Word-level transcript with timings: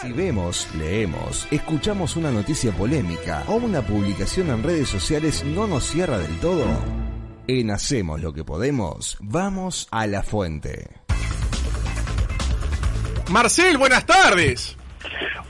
Si 0.00 0.12
vemos, 0.12 0.68
leemos, 0.78 1.48
escuchamos 1.50 2.14
una 2.14 2.30
noticia 2.30 2.70
polémica 2.70 3.42
o 3.48 3.54
una 3.54 3.82
publicación 3.82 4.48
en 4.50 4.62
redes 4.62 4.88
sociales 4.88 5.42
no 5.44 5.66
nos 5.66 5.86
cierra 5.86 6.18
del 6.18 6.38
todo, 6.38 6.66
en 7.48 7.72
Hacemos 7.72 8.20
lo 8.20 8.32
que 8.32 8.44
podemos, 8.44 9.16
vamos 9.20 9.88
a 9.90 10.06
la 10.06 10.22
fuente. 10.22 10.88
Marcel, 13.30 13.76
buenas 13.76 14.06
tardes. 14.06 14.76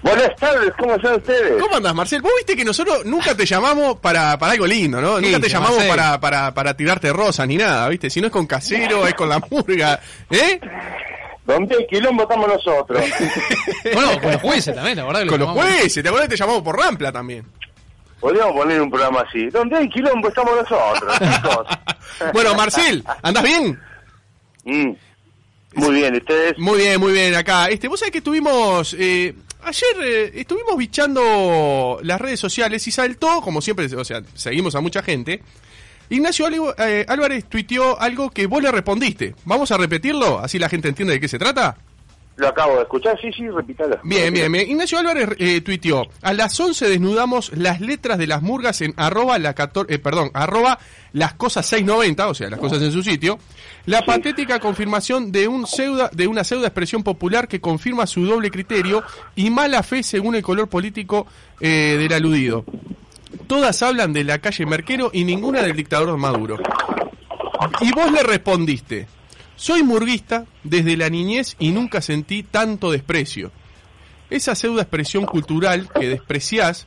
Buenas 0.02 0.34
tardes, 0.36 0.72
¿cómo 0.78 0.94
están 0.94 1.16
ustedes? 1.16 1.60
¿Cómo 1.60 1.76
andas, 1.76 1.94
Marcel? 1.94 2.22
Vos 2.22 2.32
viste 2.38 2.56
que 2.56 2.64
nosotros 2.64 3.04
nunca 3.04 3.34
te 3.34 3.44
llamamos 3.44 3.98
para, 3.98 4.38
para 4.38 4.52
algo 4.52 4.66
lindo, 4.66 4.98
¿no? 5.02 5.18
Sí, 5.18 5.26
nunca 5.26 5.40
te 5.40 5.48
llamamos 5.50 5.84
para, 5.84 6.18
para, 6.20 6.54
para 6.54 6.74
tirarte 6.74 7.12
rosas 7.12 7.46
ni 7.46 7.58
nada, 7.58 7.86
¿viste? 7.88 8.08
Si 8.08 8.20
no 8.22 8.28
es 8.28 8.32
con 8.32 8.46
casero, 8.46 9.06
es 9.08 9.12
con 9.12 9.28
la 9.28 9.40
murga, 9.50 10.00
¿eh? 10.30 10.58
Donde 11.48 11.76
hay 11.76 11.86
quilombo 11.86 12.24
estamos 12.24 12.46
nosotros. 12.46 13.02
Bueno, 13.94 14.20
con 14.20 14.32
los 14.32 14.42
jueces 14.42 14.74
también, 14.74 14.98
la 14.98 15.04
verdad. 15.06 15.26
Con 15.26 15.40
los 15.40 15.48
jueces, 15.48 16.02
¿te 16.02 16.08
acuerdas 16.08 16.28
que 16.28 16.34
te 16.34 16.36
llamamos 16.36 16.62
por 16.62 16.78
Rampla 16.78 17.10
también? 17.10 17.46
Podríamos 18.20 18.52
poner 18.52 18.82
un 18.82 18.90
programa 18.90 19.24
así. 19.26 19.46
Donde 19.46 19.78
hay 19.78 19.88
quilombo 19.88 20.28
estamos 20.28 20.54
nosotros, 20.54 21.14
chicos. 21.18 21.66
Bueno, 22.34 22.54
Marcel, 22.54 23.02
¿andás 23.22 23.42
bien? 23.42 23.80
Mm. 24.64 24.90
Muy 25.74 25.94
bien, 25.94 26.14
¿y 26.16 26.18
ustedes? 26.18 26.58
Muy 26.58 26.78
bien, 26.80 27.00
muy 27.00 27.12
bien, 27.12 27.34
acá. 27.34 27.68
Este, 27.68 27.88
vos 27.88 27.98
sabés 27.98 28.12
que 28.12 28.18
estuvimos, 28.18 28.94
eh, 28.98 29.34
ayer 29.62 29.96
eh, 30.02 30.32
estuvimos 30.34 30.76
bichando 30.76 31.98
las 32.02 32.20
redes 32.20 32.40
sociales 32.40 32.86
y 32.86 32.90
saltó, 32.90 33.40
como 33.40 33.62
siempre, 33.62 33.86
o 33.96 34.04
sea, 34.04 34.20
seguimos 34.34 34.74
a 34.74 34.82
mucha 34.82 35.02
gente. 35.02 35.40
Ignacio 36.10 36.46
eh, 36.78 37.04
Álvarez 37.08 37.44
tuiteó 37.46 38.00
algo 38.00 38.30
que 38.30 38.46
vos 38.46 38.62
le 38.62 38.70
respondiste. 38.72 39.34
¿Vamos 39.44 39.70
a 39.72 39.76
repetirlo? 39.76 40.38
Así 40.38 40.58
la 40.58 40.68
gente 40.68 40.88
entiende 40.88 41.14
de 41.14 41.20
qué 41.20 41.28
se 41.28 41.38
trata. 41.38 41.76
Lo 42.36 42.46
acabo 42.46 42.76
de 42.76 42.82
escuchar, 42.82 43.18
sí, 43.20 43.32
sí, 43.32 43.48
repítalo. 43.48 43.98
Bien, 44.04 44.32
bien, 44.32 44.52
bien. 44.52 44.70
Ignacio 44.70 44.96
Álvarez 44.96 45.30
eh, 45.40 45.60
tuiteó, 45.60 46.06
a 46.22 46.32
las 46.32 46.58
11 46.60 46.88
desnudamos 46.88 47.50
las 47.56 47.80
letras 47.80 48.16
de 48.16 48.28
las 48.28 48.42
murgas 48.42 48.80
en 48.80 48.94
arroba, 48.96 49.40
la 49.40 49.56
cator- 49.56 49.86
eh, 49.88 49.98
perdón, 49.98 50.30
arroba 50.34 50.78
las 51.12 51.34
cosas 51.34 51.66
690, 51.66 52.28
o 52.28 52.34
sea, 52.34 52.48
las 52.48 52.60
cosas 52.60 52.80
en 52.80 52.92
su 52.92 53.02
sitio, 53.02 53.40
la 53.86 54.06
patética 54.06 54.60
confirmación 54.60 55.32
de, 55.32 55.48
un 55.48 55.66
pseuda, 55.66 56.10
de 56.12 56.28
una 56.28 56.44
pseudo 56.44 56.64
expresión 56.64 57.02
popular 57.02 57.48
que 57.48 57.60
confirma 57.60 58.06
su 58.06 58.24
doble 58.24 58.52
criterio 58.52 59.02
y 59.34 59.50
mala 59.50 59.82
fe 59.82 60.04
según 60.04 60.36
el 60.36 60.42
color 60.42 60.68
político 60.68 61.26
eh, 61.58 61.96
del 61.98 62.12
aludido. 62.12 62.64
Todas 63.46 63.82
hablan 63.82 64.12
de 64.12 64.24
la 64.24 64.38
calle 64.38 64.66
Merquero 64.66 65.10
y 65.12 65.24
ninguna 65.24 65.62
del 65.62 65.76
dictador 65.76 66.16
Maduro. 66.18 66.56
Y 67.80 67.92
vos 67.92 68.10
le 68.12 68.22
respondiste, 68.22 69.06
soy 69.56 69.82
murguista 69.82 70.46
desde 70.64 70.96
la 70.96 71.08
niñez 71.10 71.56
y 71.58 71.70
nunca 71.70 72.00
sentí 72.00 72.42
tanto 72.42 72.90
desprecio. 72.90 73.50
Esa 74.30 74.54
pseudo 74.54 74.80
expresión 74.80 75.24
cultural 75.24 75.88
que 75.98 76.08
despreciás 76.08 76.86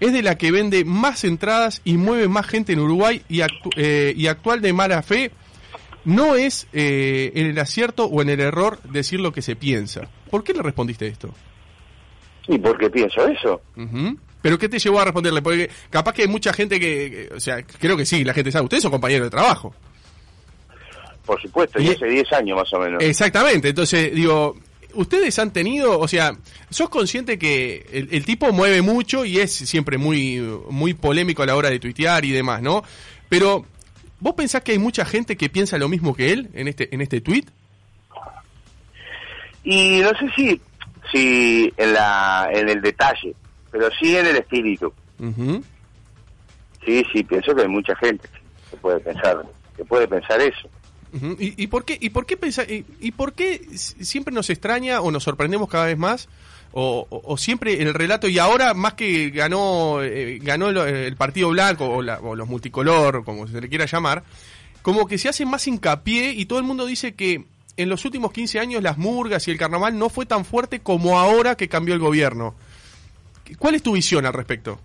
es 0.00 0.12
de 0.12 0.22
la 0.22 0.36
que 0.36 0.50
vende 0.50 0.84
más 0.84 1.24
entradas 1.24 1.80
y 1.84 1.96
mueve 1.96 2.28
más 2.28 2.46
gente 2.46 2.72
en 2.72 2.80
Uruguay 2.80 3.22
y, 3.28 3.38
actu- 3.38 3.72
eh, 3.76 4.12
y 4.16 4.26
actual 4.26 4.60
de 4.60 4.72
mala 4.72 5.02
fe 5.02 5.30
no 6.04 6.34
es 6.34 6.66
eh, 6.72 7.32
en 7.36 7.46
el 7.46 7.58
acierto 7.58 8.04
o 8.06 8.20
en 8.20 8.28
el 8.28 8.40
error 8.40 8.80
decir 8.82 9.20
lo 9.20 9.32
que 9.32 9.40
se 9.40 9.56
piensa. 9.56 10.08
¿Por 10.30 10.44
qué 10.44 10.52
le 10.52 10.62
respondiste 10.62 11.06
esto? 11.06 11.32
¿Y 12.48 12.58
por 12.58 12.76
qué 12.76 12.90
pienso 12.90 13.26
eso? 13.26 13.62
¿Pero 14.44 14.58
qué 14.58 14.68
te 14.68 14.78
llevó 14.78 15.00
a 15.00 15.06
responderle? 15.06 15.40
Porque 15.40 15.70
capaz 15.88 16.12
que 16.12 16.20
hay 16.20 16.28
mucha 16.28 16.52
gente 16.52 16.78
que, 16.78 17.28
que- 17.30 17.34
o 17.34 17.40
sea, 17.40 17.62
creo 17.62 17.96
que 17.96 18.04
sí, 18.04 18.24
la 18.24 18.34
gente 18.34 18.52
sabe, 18.52 18.64
ustedes 18.64 18.82
son 18.82 18.92
compañeros 18.92 19.24
de 19.24 19.30
trabajo. 19.30 19.74
Por 21.24 21.40
supuesto, 21.40 21.80
y 21.80 21.86
Y- 21.86 21.90
hace 21.92 22.04
10 22.04 22.30
años 22.34 22.58
más 22.58 22.70
o 22.74 22.78
menos. 22.78 23.02
Exactamente, 23.02 23.70
entonces 23.70 24.14
digo, 24.14 24.54
ustedes 24.92 25.38
han 25.38 25.50
tenido, 25.50 25.98
o 25.98 26.06
sea, 26.06 26.36
sos 26.68 26.90
consciente 26.90 27.38
que 27.38 27.86
el, 27.90 28.08
el 28.12 28.26
tipo 28.26 28.52
mueve 28.52 28.82
mucho 28.82 29.24
y 29.24 29.38
es 29.38 29.50
siempre 29.50 29.96
muy, 29.96 30.40
muy 30.68 30.92
polémico 30.92 31.42
a 31.42 31.46
la 31.46 31.56
hora 31.56 31.70
de 31.70 31.78
tuitear 31.80 32.26
y 32.26 32.30
demás, 32.30 32.60
¿no? 32.60 32.84
Pero, 33.30 33.64
¿vos 34.20 34.34
pensás 34.34 34.60
que 34.62 34.72
hay 34.72 34.78
mucha 34.78 35.06
gente 35.06 35.38
que 35.38 35.48
piensa 35.48 35.78
lo 35.78 35.88
mismo 35.88 36.14
que 36.14 36.34
él 36.34 36.50
en 36.52 36.68
este, 36.68 36.94
en 36.94 37.00
este 37.00 37.22
tuit? 37.22 37.48
Y 39.64 40.00
no 40.00 40.10
sé 40.10 40.26
si, 40.36 40.60
si 41.10 41.72
en, 41.78 41.94
la, 41.94 42.50
en 42.52 42.68
el 42.68 42.82
detalle, 42.82 43.34
pero 43.74 43.88
sí 44.00 44.16
en 44.16 44.26
el 44.26 44.36
espíritu. 44.36 44.92
Sí, 46.86 47.02
sí, 47.12 47.24
pienso 47.24 47.54
que 47.56 47.62
hay 47.62 47.68
mucha 47.68 47.96
gente 47.96 48.28
que 48.70 48.76
puede 48.76 49.00
pensar, 49.00 49.44
que 49.76 49.84
puede 49.84 50.06
pensar 50.06 50.40
eso. 50.40 50.68
¿Y, 51.38 51.60
y 51.62 51.66
por 51.68 51.84
qué, 51.84 51.96
y 52.00 52.10
por 52.10 52.24
qué 52.26 52.36
pensa- 52.36 52.64
y, 52.64 52.84
y 53.00 53.10
por 53.12 53.32
qué 53.32 53.60
siempre 53.76 54.32
nos 54.34 54.48
extraña 54.50 55.00
o 55.00 55.10
nos 55.10 55.22
sorprendemos 55.24 55.68
cada 55.68 55.86
vez 55.86 55.98
más? 55.98 56.28
O, 56.72 57.06
o- 57.10 57.22
o 57.24 57.36
siempre 57.36 57.80
el 57.82 57.94
relato, 57.94 58.28
y 58.28 58.38
ahora 58.38 58.74
más 58.74 58.94
que 58.94 59.30
ganó 59.30 60.02
eh, 60.02 60.38
ganó 60.42 60.68
el, 60.70 60.76
el 60.78 61.16
Partido 61.16 61.48
Blanco 61.50 61.86
o, 61.88 62.02
la- 62.02 62.18
o 62.20 62.34
los 62.36 62.48
multicolor, 62.48 63.24
como 63.24 63.46
se 63.48 63.60
le 63.60 63.68
quiera 63.68 63.86
llamar, 63.86 64.22
como 64.82 65.06
que 65.06 65.18
se 65.18 65.28
hace 65.28 65.46
más 65.46 65.66
hincapié 65.68 66.30
y 66.32 66.46
todo 66.46 66.58
el 66.60 66.64
mundo 66.64 66.84
dice 66.86 67.14
que 67.14 67.44
en 67.76 67.88
los 67.88 68.04
últimos 68.04 68.32
15 68.32 68.58
años 68.60 68.82
las 68.82 68.98
murgas 68.98 69.46
y 69.48 69.50
el 69.52 69.58
carnaval 69.58 69.98
no 69.98 70.08
fue 70.10 70.26
tan 70.26 70.44
fuerte 70.44 70.80
como 70.80 71.18
ahora 71.18 71.56
que 71.56 71.68
cambió 71.68 71.94
el 71.94 72.00
gobierno. 72.00 72.54
¿Cuál 73.58 73.74
es 73.74 73.82
tu 73.82 73.92
visión 73.92 74.26
al 74.26 74.32
respecto? 74.32 74.78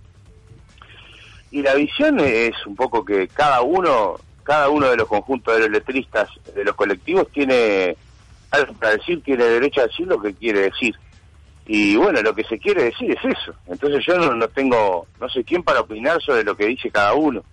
Y 1.52 1.62
la 1.62 1.74
visión 1.76 2.20
es 2.20 2.54
un 2.66 2.76
poco 2.76 3.04
que 3.04 3.28
cada 3.28 3.62
uno, 3.62 4.20
cada 4.44 4.70
uno 4.70 4.90
de 4.90 4.98
los 4.98 5.08
conjuntos 5.08 5.56
de 5.56 5.62
los 5.62 5.72
letristas, 5.72 6.30
de 6.54 6.64
los 6.64 6.76
colectivos, 6.76 7.28
tiene 7.32 7.96
algo 8.52 8.74
para 8.74 8.94
decir, 8.94 9.22
tiene 9.24 9.46
derecho 9.46 9.82
a 9.82 9.88
decir 9.88 10.08
lo 10.08 10.22
que 10.22 10.34
quiere 10.34 10.62
decir. 10.62 10.96
Y 11.66 11.96
bueno, 11.96 12.22
lo 12.22 12.34
que 12.34 12.44
se 12.44 12.58
quiere 12.58 12.86
decir 12.86 13.12
es 13.12 13.24
eso. 13.24 13.54
Entonces 13.68 14.04
yo 14.06 14.18
no, 14.18 14.34
no 14.34 14.48
tengo, 14.48 15.06
no 15.20 15.30
sé 15.30 15.44
quién 15.44 15.64
para 15.64 15.82
opinar 15.82 16.22
sobre 16.22 16.44
lo 16.44 16.56
que 16.56 16.66
dice 16.66 16.90
cada 16.90 17.14
uno. 17.14 17.44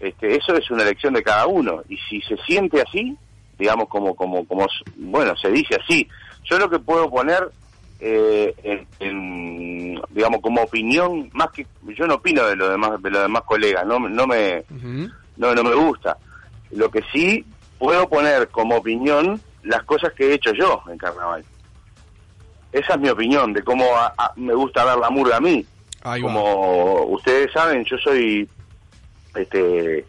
Este, 0.00 0.36
eso 0.36 0.54
es 0.54 0.70
una 0.70 0.82
elección 0.82 1.14
de 1.14 1.22
cada 1.22 1.46
uno. 1.46 1.82
Y 1.88 1.96
si 2.08 2.20
se 2.22 2.36
siente 2.46 2.80
así, 2.80 3.16
digamos 3.58 3.88
como, 3.88 4.14
como, 4.14 4.46
como, 4.46 4.66
bueno, 4.96 5.34
se 5.36 5.50
dice 5.50 5.76
así. 5.82 6.08
Yo 6.44 6.58
lo 6.58 6.70
que 6.70 6.78
puedo 6.78 7.10
poner 7.10 7.50
eh, 8.00 8.54
en, 8.62 8.86
en, 9.00 10.00
digamos 10.10 10.40
como 10.40 10.62
opinión 10.62 11.28
más 11.32 11.50
que 11.50 11.66
yo 11.96 12.06
no 12.06 12.14
opino 12.14 12.46
de 12.46 12.54
los 12.56 12.70
demás 12.70 13.02
de 13.02 13.10
los 13.10 13.22
demás 13.22 13.42
colegas 13.44 13.84
no 13.86 13.98
no 13.98 14.26
me 14.26 14.64
Ujú. 14.70 15.10
no 15.36 15.54
no 15.54 15.64
me 15.64 15.74
gusta 15.74 16.16
lo 16.70 16.90
que 16.90 17.02
sí 17.12 17.44
puedo 17.78 18.08
poner 18.08 18.48
como 18.48 18.76
opinión 18.76 19.40
las 19.64 19.82
cosas 19.84 20.12
que 20.12 20.28
he 20.30 20.34
hecho 20.34 20.52
yo 20.52 20.80
en 20.88 20.96
carnaval 20.98 21.44
esa 22.70 22.94
es 22.94 23.00
mi 23.00 23.08
opinión 23.08 23.52
de 23.52 23.62
cómo 23.64 23.84
a- 23.96 24.14
a- 24.16 24.32
me 24.36 24.54
gusta 24.54 24.84
ver 24.84 24.98
la 24.98 25.10
murga 25.10 25.36
a 25.38 25.40
mí 25.40 25.64
Ahí 26.02 26.22
va. 26.22 26.28
como 26.28 27.02
ustedes 27.06 27.50
saben 27.52 27.84
yo 27.84 27.96
soy 27.98 28.48
este 29.34 30.04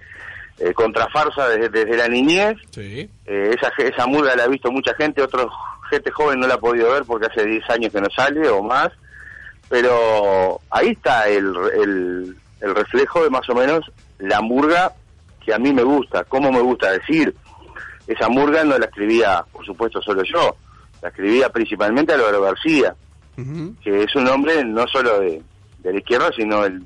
eh, 0.60 0.74
contrafarsa 0.74 1.48
desde, 1.50 1.70
desde 1.70 1.98
la 1.98 2.08
niñez 2.08 2.56
Sí. 2.72 3.10
eh, 3.26 3.56
esa, 3.58 3.72
esa 3.82 4.06
murga 4.06 4.36
la 4.36 4.44
ha 4.44 4.48
visto 4.48 4.70
mucha 4.72 4.94
gente, 4.96 5.22
otro 5.22 5.50
gente 5.90 6.12
joven 6.12 6.40
no 6.40 6.48
la 6.48 6.56
ha 6.56 6.60
podido 6.60 6.92
ver 6.92 7.04
porque 7.06 7.28
hace 7.28 7.46
10 7.46 7.70
años 7.70 7.92
que 7.92 8.02
no 8.02 8.08
sale 8.16 8.48
o 8.50 8.62
más, 8.64 8.90
pero 9.70 10.60
ahí 10.70 10.90
está 10.90 11.28
el, 11.28 11.54
el, 11.82 12.36
el 12.62 12.76
reflejo 12.76 13.24
de 13.24 13.30
más 13.30 13.48
o 13.50 13.56
menos 13.56 13.92
la 14.20 14.42
murga 14.42 14.92
que 15.46 15.54
a 15.54 15.60
mí 15.60 15.74
me 15.74 15.84
gusta, 15.84 16.24
cómo 16.26 16.52
me 16.52 16.62
gusta 16.62 16.92
decir. 16.92 17.36
Esa 18.08 18.28
murga 18.28 18.64
no 18.64 18.78
la 18.78 18.86
escribía, 18.86 19.44
por 19.52 19.66
supuesto, 19.66 20.02
solo 20.02 20.24
yo, 20.24 20.56
la 21.02 21.10
escribía 21.10 21.50
principalmente 21.50 22.14
Álvaro 22.14 22.42
García, 22.42 22.96
que 23.84 24.04
es 24.04 24.16
un 24.16 24.28
hombre 24.28 24.66
no 24.66 24.86
solo 24.88 25.20
de, 25.20 25.42
de 25.80 25.94
la 25.94 26.00
izquierda, 26.00 26.30
sino 26.36 26.66
el 26.66 26.84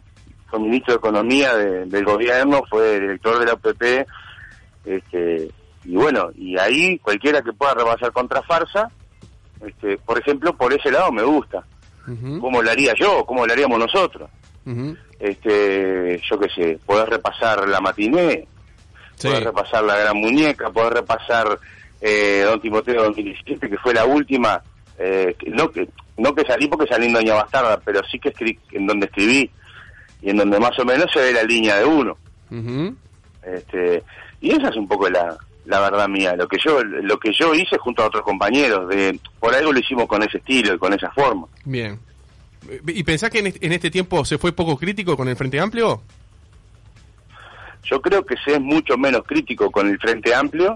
fue 0.49 0.59
ministro 0.59 0.93
de 0.93 0.97
Economía 0.97 1.55
de- 1.55 1.85
del 1.85 2.05
gobierno, 2.05 2.61
fue 2.69 2.99
director 2.99 3.39
de 3.39 3.45
la 3.45 3.53
OPP, 3.53 4.05
este, 4.85 5.49
y 5.85 5.95
bueno, 5.95 6.29
y 6.35 6.57
ahí 6.57 6.97
cualquiera 6.99 7.41
que 7.41 7.53
pueda 7.53 7.73
repasar 7.73 8.11
contra 8.11 8.41
farsa, 8.43 8.89
este, 9.65 9.97
por 9.97 10.19
ejemplo, 10.19 10.55
por 10.55 10.73
ese 10.73 10.91
lado 10.91 11.11
me 11.11 11.23
gusta. 11.23 11.63
Ujú. 12.07 12.39
¿Cómo 12.39 12.61
lo 12.61 12.69
haría 12.69 12.93
yo? 12.99 13.25
¿Cómo 13.25 13.45
lo 13.45 13.53
haríamos 13.53 13.79
nosotros? 13.79 14.29
Este, 15.19 16.21
yo 16.29 16.39
qué 16.39 16.49
sé, 16.49 16.79
poder 16.85 17.09
repasar 17.09 17.67
la 17.67 17.79
matiné, 17.79 18.47
Sí. 19.15 19.27
poder 19.27 19.43
repasar 19.45 19.83
la 19.83 19.97
gran 19.97 20.17
muñeca, 20.17 20.69
poder 20.71 20.93
repasar 20.93 21.59
eh, 22.01 22.41
Don 22.45 22.59
Timoteo 22.59 23.03
2017, 23.03 23.69
que 23.69 23.77
fue 23.77 23.93
la 23.93 24.03
última, 24.03 24.61
eh, 24.97 25.35
que- 25.39 25.49
no 25.51 25.69
que 25.71 25.87
no 26.17 26.35
que 26.35 26.43
salí 26.43 26.67
porque 26.67 26.85
salí 26.91 27.05
en 27.07 27.13
Doña 27.13 27.35
Bastarda, 27.35 27.79
pero 27.79 28.01
sí 28.11 28.19
que 28.19 28.29
escribí, 28.29 28.59
en 28.73 28.85
donde 28.85 29.05
escribí 29.05 29.49
y 30.21 30.29
en 30.31 30.37
donde 30.37 30.59
más 30.59 30.77
o 30.79 30.83
menos 30.85 31.05
se 31.13 31.21
ve 31.21 31.31
la 31.31 31.43
línea 31.43 31.77
de 31.77 31.85
uno. 31.85 32.17
Ujú. 32.51 32.93
Este, 33.43 34.03
y 34.41 34.51
esa 34.51 34.67
es 34.69 34.75
un 34.75 34.87
poco 34.87 35.09
la, 35.09 35.37
la 35.65 35.79
verdad 35.79 36.07
mía, 36.09 36.35
lo 36.35 36.47
que 36.47 36.57
yo 36.63 36.83
lo 36.83 37.17
que 37.19 37.31
yo 37.33 37.53
hice 37.55 37.77
junto 37.77 38.03
a 38.03 38.07
otros 38.07 38.23
compañeros, 38.23 38.87
de 38.89 39.19
por 39.39 39.53
algo 39.55 39.71
lo 39.71 39.79
hicimos 39.79 40.07
con 40.07 40.21
ese 40.23 40.37
estilo 40.39 40.73
y 40.73 40.77
con 40.77 40.93
esa 40.93 41.09
forma. 41.11 41.47
Bien. 41.65 41.99
¿Y 42.87 43.03
pensás 43.03 43.29
que 43.29 43.39
en 43.39 43.71
este, 43.73 43.91
tiempo 43.91 44.23
se 44.23 44.37
fue 44.37 44.53
poco 44.53 44.77
crítico 44.77 45.17
con 45.17 45.27
el 45.27 45.35
Frente 45.35 45.59
Amplio? 45.59 46.01
Yo 47.83 48.01
creo 48.01 48.25
que 48.25 48.35
se 48.43 48.53
es 48.53 48.61
mucho 48.61 48.97
menos 48.97 49.23
crítico 49.25 49.69
con 49.69 49.89
el 49.89 49.99
Frente 49.99 50.33
Amplio 50.33 50.75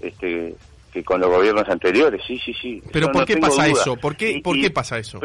este, 0.00 0.56
que 0.92 1.04
con 1.04 1.20
los 1.20 1.30
gobiernos 1.30 1.68
anteriores, 1.68 2.20
sí, 2.26 2.38
sí, 2.44 2.52
sí. 2.60 2.82
Pero 2.92 3.06
¿por 3.12 3.20
no 3.22 3.26
qué 3.26 3.36
pasa 3.36 3.66
duda. 3.68 3.80
eso? 3.80 3.96
¿Por 3.96 4.16
qué, 4.16 4.32
Y- 4.32 4.40
¿por 4.40 4.56
y- 4.56 4.62
qué 4.62 4.70
pasa 4.70 4.98
eso? 4.98 5.20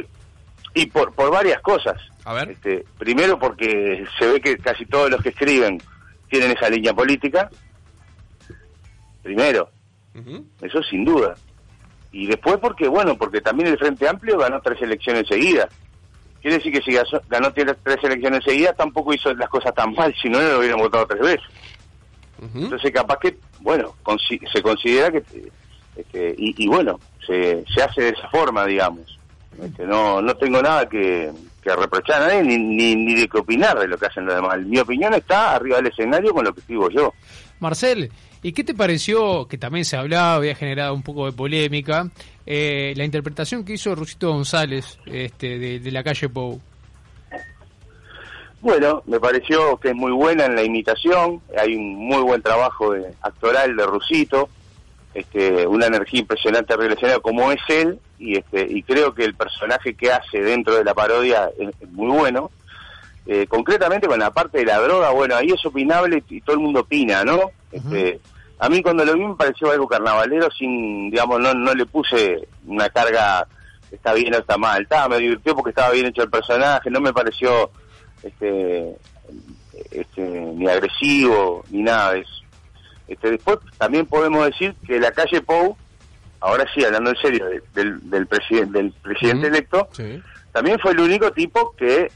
Y 0.74 0.86
por, 0.86 1.14
por 1.14 1.32
varias 1.32 1.62
cosas. 1.62 1.98
A 2.24 2.34
ver. 2.34 2.52
Este, 2.52 2.86
primero 2.98 3.38
porque 3.40 4.06
se 4.18 4.28
ve 4.28 4.40
que 4.40 4.58
casi 4.58 4.86
todos 4.86 5.10
los 5.10 5.22
que 5.22 5.30
escriben 5.30 5.82
tienen 6.30 6.52
esa 6.52 6.70
línea 6.70 6.94
política. 6.94 7.50
Primero, 9.24 9.70
eso 10.62 10.82
sin 10.84 11.06
duda. 11.06 11.36
Y 12.12 12.28
después 12.28 12.58
porque, 12.58 12.88
bueno, 12.88 13.18
porque 13.18 13.40
también 13.42 13.70
el 13.70 13.78
Frente 13.78 14.08
Amplio 14.08 14.38
ganó 14.38 14.60
tres 14.62 14.82
elecciones 14.82 15.28
seguidas. 15.28 15.70
Quiere 16.42 16.58
decir 16.58 16.74
que 16.74 16.82
si 16.82 16.98
ganó 17.30 17.54
tres 17.54 17.76
elecciones 18.04 18.44
seguidas 18.44 18.76
tampoco 18.76 19.14
hizo 19.14 19.34
las 19.36 19.48
cosas 19.50 19.74
tan 19.76 19.94
mal, 19.94 20.14
si 20.22 20.28
no, 20.28 20.40
no 20.42 20.50
lo 20.50 20.60
hubieran 20.60 20.80
votado 20.80 21.06
tres 21.06 21.22
veces. 21.22 21.46
Entonces 22.64 22.92
capaz 22.92 23.18
que, 23.20 23.38
bueno, 23.60 23.96
consi- 24.04 24.42
se 24.52 24.62
considera 24.64 25.12
que, 25.12 25.24
este, 25.96 26.34
y, 26.38 26.64
y 26.64 26.68
bueno, 26.68 27.00
se, 27.28 27.64
se 27.74 27.84
hace 27.84 28.02
de 28.02 28.10
esa 28.10 28.28
forma, 28.30 28.66
digamos. 28.66 29.20
Este, 29.60 29.86
no, 29.86 30.22
no 30.22 30.36
tengo 30.36 30.62
nada 30.62 30.88
que, 30.88 31.32
que 31.62 31.76
reprochar 31.76 32.24
a 32.24 32.28
nadie, 32.28 32.44
ni, 32.44 32.58
ni, 32.58 32.96
ni 32.96 33.16
de 33.16 33.28
que 33.28 33.40
opinar 33.40 33.80
de 33.80 33.88
lo 33.88 33.98
que 33.98 34.06
hacen 34.06 34.26
los 34.26 34.36
demás. 34.36 34.60
Mi 34.60 34.80
opinión 34.80 35.14
está 35.14 35.56
arriba 35.56 35.78
del 35.78 35.88
escenario 35.88 36.34
con 36.34 36.46
lo 36.46 36.54
que 36.54 36.62
escribo 36.62 36.90
yo. 36.90 37.14
Marcel, 37.60 38.12
¿y 38.42 38.54
qué 38.54 38.64
te 38.64 38.74
pareció, 38.74 39.48
que 39.48 39.58
también 39.58 39.86
se 39.86 39.98
hablaba, 39.98 40.36
había 40.36 40.56
generado 40.56 40.94
un 40.94 41.04
poco 41.04 41.26
de 41.26 41.34
polémica, 41.34 42.10
eh, 42.46 42.94
la 42.96 43.06
interpretación 43.06 43.64
que 43.64 43.74
hizo 43.74 43.94
Rusito 43.94 44.32
González 44.32 44.98
este, 45.06 45.60
de, 45.60 45.80
de 45.80 45.92
la 45.92 46.04
calle 46.04 46.30
Pou? 46.30 46.60
Bueno, 48.62 49.02
me 49.08 49.20
pareció 49.20 49.78
que 49.78 49.90
es 49.90 49.96
muy 49.96 50.12
buena 50.12 50.46
en 50.46 50.56
la 50.56 50.64
imitación, 50.64 51.42
hay 51.58 51.76
un 51.76 51.96
muy 51.96 52.22
buen 52.22 52.44
trabajo 52.44 52.94
de, 52.94 53.12
actoral 53.22 53.76
de 53.76 53.86
Rusito, 53.88 54.50
este, 55.16 55.66
una 55.66 55.88
energía 55.88 56.20
impresionante 56.20 56.74
escenario 56.74 57.22
como 57.22 57.52
es 57.52 57.60
él, 57.70 58.00
y 58.22 58.38
este, 58.38 58.68
y 58.70 58.84
creo 58.84 59.14
que 59.14 59.26
el 59.26 59.34
personaje 59.34 59.96
que 59.96 60.12
hace 60.12 60.42
dentro 60.42 60.76
de 60.76 60.84
la 60.84 60.94
parodia 60.94 61.50
es, 61.58 61.90
muy 61.90 62.16
bueno. 62.16 62.52
Eh, 63.26 63.46
concretamente 63.48 64.08
con 64.08 64.20
la 64.20 64.32
parte 64.32 64.60
de 64.60 64.66
la 64.66 64.80
droga, 64.80 65.12
bueno, 65.12 65.36
ahí 65.36 65.50
es 65.50 65.66
opinable 65.66 66.24
y, 66.28 66.38
y 66.38 66.42
todo 66.42 66.56
el 66.56 66.62
mundo 66.62 66.82
opina, 66.82 67.24
¿no? 67.24 67.52
Este, 67.72 68.20
a 68.60 68.70
mí 68.70 68.82
cuando 68.84 69.04
lo 69.04 69.16
vi 69.16 69.26
me 69.26 69.36
pareció 69.36 69.72
algo 69.72 69.88
carnavalero 69.88 70.50
sin, 70.52 71.10
digamos, 71.10 71.40
no, 71.40 71.54
no 71.54 71.74
le 71.74 71.86
puse 71.86 72.48
una 72.68 72.90
carga, 72.90 73.48
está 73.92 74.14
bien 74.14 74.34
o 74.36 74.38
está 74.38 74.58
mal, 74.58 74.84
estaba, 74.84 75.10
me 75.10 75.18
divirtió 75.18 75.56
porque 75.56 75.72
estaba 75.72 75.92
bien 75.92 76.08
hecho 76.08 76.24
el 76.24 76.30
personaje, 76.30 76.90
no 76.92 77.00
me 77.00 77.14
pareció 77.14 77.72
este, 78.22 78.96
este, 79.90 80.22
ni 80.22 80.68
agresivo 80.68 81.64
ni 81.72 81.82
nada 81.82 82.14
de 82.14 82.20
eso. 82.20 82.34
Este, 83.08 83.32
después 83.32 83.58
también 83.78 84.06
podemos 84.06 84.46
decir 84.46 84.76
que 84.86 85.00
la 85.00 85.12
calle 85.12 85.42
Pou, 85.42 85.76
ahora 86.42 86.66
sí 86.76 86.84
hablando 86.84 87.12
en 87.12 87.16
serio 87.18 87.46
de- 87.48 87.62
del, 87.74 88.10
del, 88.10 88.28
presidente 88.28 88.78
del 88.80 88.92
presidente 89.02 89.48
electo, 89.48 89.88
Sí. 89.94 90.22
también 90.52 90.78
fue 90.80 90.92
el 90.92 91.00
único 91.00 91.32
tipo 91.32 91.74
que 91.78 92.12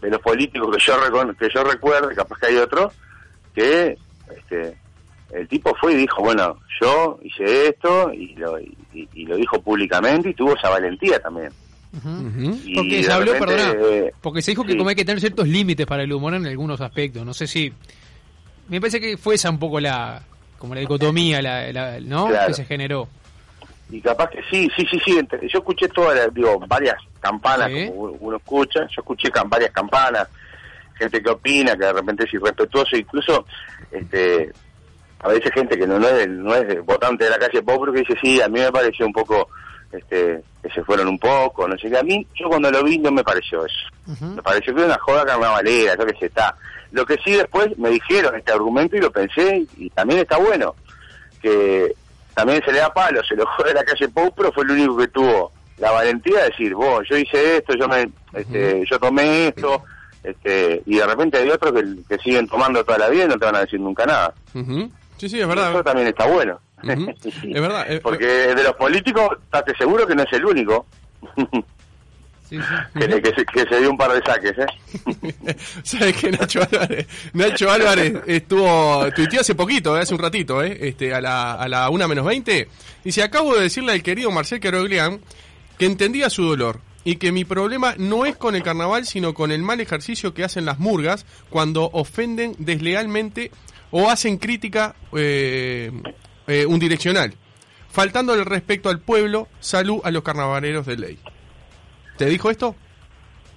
de 0.00 0.10
los 0.10 0.20
políticos 0.20 0.74
que 0.76 0.82
yo 0.82 0.94
recon- 0.98 1.36
que 1.36 1.48
yo 1.54 1.62
recuerde, 1.64 2.14
capaz 2.14 2.38
que 2.38 2.46
hay 2.46 2.56
otros, 2.56 2.92
que 3.54 3.96
este 4.36 4.76
el 5.32 5.48
tipo 5.48 5.74
fue 5.80 5.94
y 5.94 5.96
dijo, 5.96 6.22
bueno, 6.22 6.56
yo 6.80 7.18
hice 7.22 7.68
esto 7.68 8.12
y 8.12 8.34
lo, 8.36 8.60
y, 8.60 8.76
y 9.14 9.24
lo 9.26 9.36
dijo 9.36 9.60
públicamente 9.60 10.30
y 10.30 10.34
tuvo 10.34 10.54
esa 10.56 10.68
valentía 10.68 11.18
también. 11.18 11.50
Y 12.64 12.74
Porque 12.74 13.02
se 13.04 13.12
habló, 13.12 13.32
repente, 13.34 13.54
perdona, 13.56 13.86
eh, 13.88 14.12
porque 14.20 14.42
se 14.42 14.50
dijo 14.52 14.64
que 14.64 14.76
como 14.76 14.90
hay 14.90 14.96
que 14.96 15.04
tener 15.04 15.20
ciertos 15.20 15.46
límites 15.48 15.86
para 15.86 16.02
el 16.02 16.12
humor 16.12 16.34
en 16.34 16.46
algunos 16.46 16.80
aspectos. 16.80 17.24
No 17.24 17.32
sé 17.34 17.46
si. 17.46 17.72
Me 18.68 18.80
parece 18.80 19.00
que 19.00 19.16
fue 19.16 19.36
esa 19.36 19.50
un 19.50 19.58
poco 19.58 19.78
la. 19.80 20.22
como 20.58 20.74
la 20.74 20.80
dicotomía, 20.80 21.40
la, 21.40 21.70
la- 21.72 22.00
¿no? 22.00 22.26
Claro. 22.28 22.48
Que 22.48 22.54
se 22.54 22.64
generó. 22.64 23.08
Y 23.90 24.00
capaz 24.00 24.30
que 24.30 24.42
sí, 24.50 24.68
sí, 24.76 24.86
sí, 24.90 24.98
sí. 25.04 25.20
Yo 25.48 25.58
escuché 25.58 25.88
todas, 25.88 26.16
las- 26.16 26.32
digo, 26.34 26.58
varias 26.66 26.96
campanas, 27.20 27.68
Sí. 27.70 27.86
como 27.88 28.02
uno- 28.20 28.36
escucha. 28.38 28.80
Yo 28.80 29.00
escuché 29.02 29.30
cam- 29.30 29.48
varias 29.48 29.70
campanas, 29.70 30.28
gente 30.98 31.22
que 31.22 31.30
opina, 31.30 31.72
que 31.76 31.84
de 31.84 31.92
repente 31.92 32.24
es 32.24 32.34
irrespetuoso, 32.34 32.96
incluso, 32.96 33.44
este, 33.90 34.52
a 35.20 35.28
veces 35.28 35.52
gente 35.52 35.76
que 35.78 35.86
no, 35.86 35.98
no 35.98 36.08
es, 36.08 36.28
no 36.28 36.54
es 36.54 36.84
votante 36.84 37.24
de 37.24 37.30
la 37.30 37.38
calle 37.38 37.62
Pop, 37.62 37.78
pero 37.80 37.92
que 37.92 38.00
dice, 38.00 38.14
sí, 38.22 38.40
a 38.40 38.48
mí 38.48 38.60
me 38.60 38.72
pareció 38.72 39.06
un 39.06 39.12
poco, 39.12 39.48
este, 39.92 40.42
que 40.62 40.70
se 40.70 40.82
fueron 40.82 41.08
un 41.08 41.18
poco, 41.18 41.68
no 41.68 41.76
sé 41.78 41.88
qué. 41.90 41.98
A 41.98 42.02
mí, 42.02 42.26
yo 42.34 42.48
cuando 42.48 42.70
lo 42.70 42.82
vi 42.82 42.98
no 42.98 43.10
me 43.12 43.22
pareció 43.22 43.64
eso. 43.66 43.86
Me 44.34 44.42
pareció 44.42 44.74
que 44.74 44.80
era 44.80 44.88
una 44.94 44.98
joda 45.00 45.24
carnavalera, 45.24 45.96
yo 45.96 46.06
que 46.06 46.18
sé, 46.18 46.26
está. 46.26 46.56
Lo 46.92 47.04
que 47.06 47.16
sí 47.24 47.32
después 47.32 47.76
me 47.78 47.90
dijeron 47.90 48.34
este 48.36 48.52
argumento 48.52 48.96
y 48.96 49.00
lo 49.00 49.10
pensé 49.10 49.64
y 49.76 49.90
también 49.90 50.20
está 50.20 50.36
bueno, 50.38 50.74
que 51.42 51.94
también 52.34 52.62
se 52.64 52.72
le 52.72 52.78
da 52.78 52.92
palo, 52.92 53.22
se 53.24 53.36
lo 53.36 53.44
jode 53.46 53.72
la 53.74 53.84
calle 53.84 54.08
Pou, 54.08 54.32
pero 54.34 54.52
fue 54.52 54.64
el 54.64 54.70
único 54.72 54.96
que 54.96 55.08
tuvo 55.08 55.52
la 55.78 55.90
valentía 55.90 56.38
de 56.42 56.50
decir, 56.50 56.74
vos, 56.74 57.04
yo 57.08 57.16
hice 57.16 57.56
esto, 57.58 57.74
yo 57.76 57.88
me, 57.88 58.08
este, 58.32 58.84
yo 58.90 58.98
tomé 58.98 59.48
esto, 59.48 59.82
este, 60.22 60.82
y 60.86 60.96
de 60.96 61.06
repente 61.06 61.38
hay 61.38 61.50
otros 61.50 61.72
que, 61.72 61.96
que 62.08 62.22
siguen 62.22 62.46
tomando 62.48 62.84
toda 62.84 62.98
la 62.98 63.08
vida 63.08 63.24
y 63.24 63.28
no 63.28 63.38
te 63.38 63.44
van 63.46 63.56
a 63.56 63.60
decir 63.60 63.80
nunca 63.80 64.06
nada. 64.06 64.34
Ujú. 64.54 64.90
Sí, 65.16 65.28
sí, 65.28 65.36
es 65.40 65.46
Eso 65.46 65.48
verdad. 65.48 65.82
también 65.84 66.08
está 66.08 66.26
bueno. 66.26 66.60
Es 67.24 67.60
verdad. 67.60 67.86
Porque 68.02 68.26
de 68.26 68.62
los 68.62 68.74
políticos, 68.74 69.28
estate 69.44 69.74
seguro 69.76 70.06
que 70.06 70.14
no 70.14 70.22
es 70.22 70.32
el 70.32 70.44
único 70.44 70.86
Sí, 72.60 72.66
sí. 72.94 73.00
que, 73.00 73.22
que 73.22 73.30
se, 73.34 73.44
que 73.46 73.64
se 73.68 73.80
dio 73.80 73.90
un 73.90 73.96
par 73.96 74.12
de 74.12 74.20
saques, 74.24 74.54
¿eh? 74.58 75.56
¿Sabes 75.82 76.16
que 76.16 76.30
Nacho 76.30 76.60
Álvarez, 76.62 77.06
Nacho 77.32 77.70
Álvarez 77.70 78.14
estuvo, 78.26 79.10
tuiteó 79.14 79.40
hace 79.40 79.54
poquito, 79.54 79.96
eh, 79.96 80.02
hace 80.02 80.14
un 80.14 80.20
ratito, 80.20 80.62
eh, 80.62 80.78
este, 80.80 81.14
a 81.14 81.20
la, 81.20 81.54
a 81.54 81.68
la 81.68 81.90
1 81.90 82.08
menos 82.08 82.24
20? 82.24 82.68
Dice, 83.04 83.22
acabo 83.22 83.54
de 83.54 83.62
decirle 83.62 83.92
al 83.92 84.02
querido 84.02 84.30
Marcel 84.30 84.60
Caroglian 84.60 85.20
que 85.78 85.86
entendía 85.86 86.30
su 86.30 86.44
dolor 86.44 86.80
y 87.04 87.16
que 87.16 87.32
mi 87.32 87.44
problema 87.44 87.94
no 87.98 88.26
es 88.26 88.36
con 88.36 88.54
el 88.54 88.62
carnaval, 88.62 89.06
sino 89.06 89.34
con 89.34 89.52
el 89.52 89.62
mal 89.62 89.80
ejercicio 89.80 90.34
que 90.34 90.44
hacen 90.44 90.64
las 90.64 90.78
murgas 90.78 91.26
cuando 91.50 91.90
ofenden 91.92 92.54
deslealmente 92.58 93.50
o 93.90 94.10
hacen 94.10 94.38
crítica 94.38 94.96
eh, 95.12 95.92
eh, 96.46 96.66
unidireccional, 96.66 97.34
faltando 97.90 98.34
el 98.34 98.44
respeto 98.44 98.88
al 98.88 99.00
pueblo, 99.00 99.48
salud 99.60 100.00
a 100.02 100.10
los 100.10 100.22
carnavaleros 100.22 100.86
de 100.86 100.96
ley. 100.96 101.18
¿Te 102.16 102.26
dijo 102.26 102.50
esto? 102.50 102.74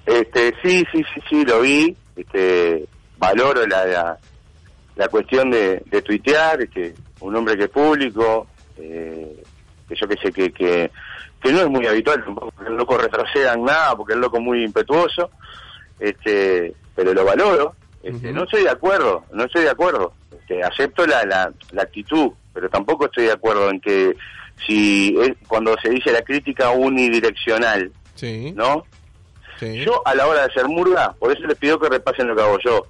Este, 0.05 0.53
sí, 0.63 0.85
sí, 0.91 1.03
sí, 1.13 1.21
sí, 1.29 1.45
lo 1.45 1.61
vi. 1.61 1.95
Este, 2.15 2.87
valoro 3.17 3.65
la, 3.67 3.85
la, 3.85 4.17
la 4.95 5.07
cuestión 5.09 5.51
de, 5.51 5.83
de 5.85 6.01
tuitear, 6.01 6.61
este, 6.61 6.95
un 7.19 7.35
hombre 7.35 7.57
que 7.57 7.65
es 7.65 7.69
público, 7.69 8.47
eh, 8.77 9.43
que 9.87 9.95
yo 9.95 10.07
que 10.07 10.17
sé 10.17 10.31
que, 10.31 10.51
que, 10.51 10.91
que 11.41 11.51
no 11.51 11.61
es 11.61 11.69
muy 11.69 11.85
habitual 11.85 12.23
tampoco 12.23 12.51
que 12.57 12.67
el 12.67 12.75
loco 12.75 12.97
retroceda 12.97 13.53
en 13.53 13.63
nada, 13.63 13.95
porque 13.95 14.13
el 14.13 14.19
loco 14.19 14.37
es 14.37 14.43
muy 14.43 14.63
impetuoso, 14.63 15.29
este, 15.99 16.73
pero 16.95 17.13
lo 17.13 17.25
valoro. 17.25 17.75
Este. 18.01 18.31
No 18.31 18.43
estoy 18.43 18.63
de 18.63 18.69
acuerdo, 18.69 19.25
no 19.31 19.43
estoy 19.45 19.63
de 19.63 19.69
acuerdo. 19.71 20.13
Este, 20.31 20.63
acepto 20.63 21.05
la, 21.05 21.25
la, 21.25 21.51
la 21.71 21.81
actitud, 21.83 22.31
pero 22.53 22.69
tampoco 22.69 23.05
estoy 23.05 23.25
de 23.25 23.33
acuerdo 23.33 23.69
en 23.69 23.81
que 23.81 24.15
si 24.65 25.15
es, 25.19 25.31
cuando 25.47 25.75
se 25.81 25.89
dice 25.89 26.11
la 26.11 26.21
crítica 26.21 26.71
unidireccional, 26.71 27.91
Sí. 28.17 28.51
¿no? 28.55 28.83
sí. 29.59 29.83
Yo 29.85 30.01
a 30.05 30.13
la 30.13 30.27
hora 30.27 30.41
de 30.41 30.47
hacer 30.51 30.67
murga, 30.67 31.13
por 31.19 31.31
eso 31.31 31.47
les 31.47 31.57
pido 31.57 31.79
que 31.79 31.87
repasen 31.89 32.27
lo 32.27 32.35
que 32.35 32.41
hago 32.41 32.59
yo. 32.59 32.85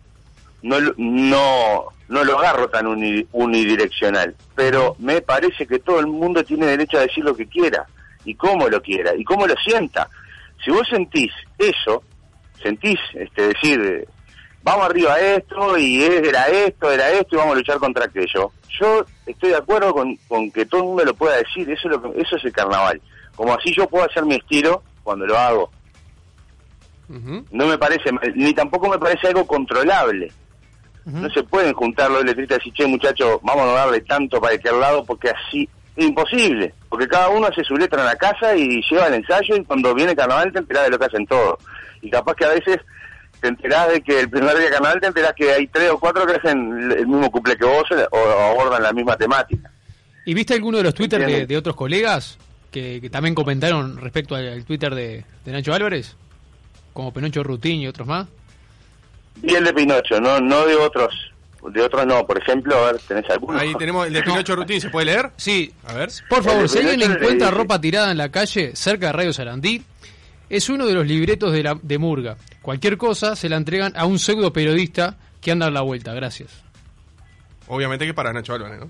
No, 0.63 0.79
lo- 0.79 0.93
no, 0.98 1.86
no 2.10 2.24
lo 2.24 2.39
agarro 2.39 2.67
tan 2.69 2.88
uni- 2.88 3.25
unidireccional, 3.31 4.36
pero 4.55 4.96
me 5.00 5.22
parece 5.22 5.67
que 5.67 5.79
todo 5.79 6.00
el 6.00 6.07
mundo 6.07 6.43
tiene 6.43 6.65
derecho 6.65 6.98
a 6.98 7.01
decir 7.01 7.24
lo 7.24 7.36
que 7.36 7.48
quiera 7.48 7.86
y 8.25 8.34
cómo 8.36 8.67
lo 8.67 8.81
quiera 8.81 9.15
y 9.15 9.24
cómo 9.24 9.46
lo 9.48 9.53
sienta. 9.63 10.10
Si 10.65 10.72
vos 10.72 10.88
sentís 10.89 11.31
eso, 11.60 12.01
sentís 12.62 13.00
este 13.13 13.50
decir, 13.50 14.07
vamos 14.63 14.86
arriba 14.88 15.13
a 15.13 15.19
esto 15.19 15.77
y 15.77 16.03
era 16.03 16.48
esto, 16.48 16.91
era 16.91 17.12
esto 17.12 17.36
y 17.36 17.38
vamos 17.38 17.53
a 17.53 17.60
luchar 17.60 17.77
contra 17.77 18.05
aquello. 18.05 18.51
Yo 18.79 19.05
estoy 19.25 19.50
de 19.51 19.57
acuerdo 19.57 19.93
con, 19.93 20.15
con 20.27 20.51
que 20.51 20.65
todo 20.65 20.81
el 20.81 20.88
mundo 20.88 21.05
lo 21.05 21.13
pueda 21.13 21.38
decir, 21.38 21.69
eso 21.69 21.88
es, 21.88 21.91
lo 21.96 22.01
que- 22.01 22.19
eso 22.22 22.36
es 22.36 22.43
el 22.46 22.51
carnaval. 22.51 23.00
Como 23.36 23.53
así 23.53 23.74
yo 23.75 23.88
puedo 23.88 24.05
hacer 24.05 24.25
mi 24.25 24.36
estilo 24.36 24.81
cuando 25.08 25.26
lo 25.26 25.38
hago 25.38 25.72
no 27.10 27.68
me 27.68 27.78
parece, 27.78 28.12
ni 28.36 28.54
tampoco 28.54 28.90
me 28.90 29.00
parece 29.00 29.28
algo 29.28 29.46
controlable. 29.48 30.32
No 31.06 31.30
se 31.30 31.42
pueden 31.42 31.74
juntar 31.74 32.12
los 32.12 32.26
letristas 32.26 32.58
y 32.58 32.60
decir, 32.60 32.74
che, 32.74 32.86
muchachos, 32.86 33.40
vamos 33.42 33.64
a 33.64 33.72
darle 33.72 34.02
tanto 34.02 34.42
para 34.42 34.56
aquel 34.56 34.78
lado, 34.78 35.06
porque 35.06 35.30
así 35.30 35.70
es 35.96 36.06
imposible. 36.06 36.74
Porque 36.90 37.08
cada 37.08 37.30
uno 37.30 37.48
hace 37.48 37.64
su 37.64 37.78
letra 37.78 38.02
en 38.02 38.08
la 38.08 38.18
casa 38.18 38.54
y 38.58 38.82
lleva 38.82 39.08
el 39.08 39.14
ensayo, 39.14 39.56
y 39.56 39.64
cuando 39.64 39.96
viene 39.96 40.18
carnaval 40.18 40.52
te 40.52 40.60
enterás 40.60 40.84
de 40.84 40.90
lo 40.90 41.00
que 41.00 41.06
hacen 41.06 41.26
todos. 41.26 41.60
Y 42.02 42.10
capaz 42.10 42.36
que 42.36 42.44
a 42.44 42.50
veces 42.50 42.80
te 43.40 43.48
enterás 43.48 43.90
de 43.90 44.02
que 44.02 44.20
el 44.20 44.30
primer 44.30 44.58
día 44.58 44.66
de 44.66 44.72
carnaval 44.72 45.00
te 45.00 45.08
enterás 45.08 45.32
que 45.32 45.50
hay 45.54 45.68
tres 45.68 45.92
o 45.92 45.98
cuatro 45.98 46.26
que 46.26 46.34
hacen 46.34 46.92
el 46.92 47.08
mismo 47.08 47.32
cumple 47.32 47.56
que 47.56 47.64
vos 47.64 47.86
o, 48.12 48.18
abordan 48.52 48.84
la 48.84 48.92
misma 48.92 49.16
temática. 49.16 49.72
¿Y 50.26 50.34
viste 50.34 50.56
alguno 50.56 50.80
de 50.80 50.84
los 50.84 50.94
Twitter 50.94 51.26
de, 51.26 51.48
de 51.48 51.58
otros 51.58 51.78
colegas 51.78 52.38
que, 52.71 53.00
que 53.01 53.09
también 53.09 53.36
comentaron 53.36 53.97
respecto 53.97 54.36
al, 54.36 54.47
al 54.50 54.65
Twitter 54.65 54.93
de, 54.93 55.25
de 55.45 55.51
Nacho 55.51 55.74
Álvarez? 55.74 56.15
Como 56.93 57.13
Penocho 57.13 57.43
Rutín 57.43 57.81
y 57.81 57.88
otros 57.88 58.07
más. 58.07 58.27
Y 59.43 59.53
el 59.53 59.63
de 59.63 59.74
Pinocho, 59.74 60.19
no, 60.19 60.39
no 60.39 60.65
de 60.65 60.75
otros 60.75 61.13
de 61.71 61.81
otros 61.81 62.05
no. 62.05 62.25
Por 62.25 62.38
ejemplo, 62.41 62.75
a 62.77 62.91
ver, 62.91 63.01
¿tenés 63.07 63.29
alguno? 63.29 63.59
Ahí 63.59 63.74
tenemos 63.75 64.07
el 64.07 64.13
de 64.13 64.24
Pinocho 64.24 64.55
Rutín, 64.55 64.79
¿se 64.81 64.89
puede 64.89 65.07
leer? 65.07 65.31
Sí, 65.38 65.71
A 65.86 65.93
ver. 65.93 66.09
por 66.29 66.43
favor, 66.43 66.67
si 66.69 66.79
alguien 66.79 67.12
encuentra 67.12 67.51
ropa 67.51 67.79
tirada 67.79 68.12
en 68.12 68.17
la 68.17 68.29
calle 68.29 68.75
cerca 68.75 69.07
de 69.07 69.13
Radio 69.13 69.33
Sarandí, 69.33 69.83
es 70.50 70.69
uno 70.69 70.86
de 70.86 70.93
los 70.93 71.05
libretos 71.05 71.51
de, 71.51 71.63
la, 71.63 71.77
de 71.81 71.97
Murga. 71.97 72.38
Cualquier 72.62 72.97
cosa 72.97 73.36
se 73.36 73.50
la 73.50 73.57
entregan 73.57 73.93
a 73.95 74.05
un 74.05 74.17
pseudo 74.17 74.53
periodista 74.53 75.17
que 75.41 75.51
anda 75.51 75.67
a 75.67 75.71
la 75.71 75.81
vuelta. 75.81 76.13
Gracias. 76.13 76.50
Obviamente 77.67 78.05
que 78.05 78.13
para 78.13 78.31
Nacho 78.31 78.53
Álvarez, 78.53 78.79
¿no? 78.79 78.89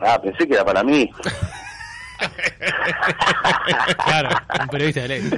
Ah, 0.00 0.20
pensé 0.20 0.48
que 0.48 0.54
era 0.54 0.64
para 0.64 0.82
mí. 0.82 1.10
Claro, 4.04 4.28
un 4.60 4.68
periodista 4.68 5.02
de 5.02 5.08
ley. 5.08 5.30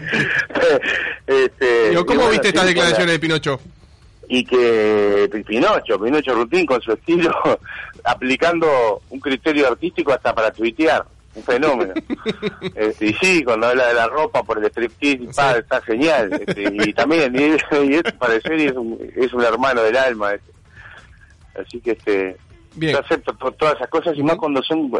este, 1.26 1.90
Digo, 1.90 2.06
¿Cómo 2.06 2.20
bueno, 2.20 2.30
viste 2.32 2.48
sí, 2.48 2.54
estas 2.54 2.66
declaraciones 2.66 3.06
la- 3.06 3.12
de 3.12 3.18
Pinocho? 3.18 3.60
Y 4.28 4.44
que 4.44 5.28
Pi- 5.32 5.42
Pinocho, 5.42 5.98
Pinocho 5.98 6.34
Rutín 6.34 6.66
con 6.66 6.80
su 6.82 6.92
estilo, 6.92 7.32
aplicando 8.04 9.00
un 9.10 9.20
criterio 9.20 9.66
artístico 9.68 10.12
hasta 10.12 10.34
para 10.34 10.50
tuitear. 10.50 11.04
Un 11.34 11.44
fenómeno. 11.44 11.94
Este, 12.74 13.06
y 13.06 13.14
sí, 13.14 13.44
cuando 13.44 13.66
habla 13.68 13.86
de 13.88 13.94
la 13.94 14.06
ropa 14.08 14.42
por 14.42 14.58
el 14.58 14.64
striptease, 14.66 15.22
y 15.24 15.26
pa, 15.28 15.56
está 15.56 15.80
genial. 15.82 16.32
Este, 16.46 16.62
y 16.72 16.92
también, 16.92 17.34
y, 17.38 17.42
es- 17.44 17.62
y 17.84 17.94
es 17.94 18.02
parecer 18.18 18.58
y 18.60 18.64
es 18.66 18.72
un, 18.72 18.98
es 19.16 19.32
un 19.32 19.42
hermano 19.44 19.82
del 19.82 19.96
alma. 19.96 20.34
este. 20.34 20.50
Así 21.60 21.80
que 21.80 21.92
este 21.92 22.36
Bien. 22.78 22.92
yo 22.94 23.00
acepto 23.00 23.32
to- 23.34 23.52
todas 23.52 23.74
esas 23.76 23.88
cosas 23.88 24.16
y 24.16 24.22
más 24.22 24.36
cuando 24.36 24.62
son, 24.62 24.90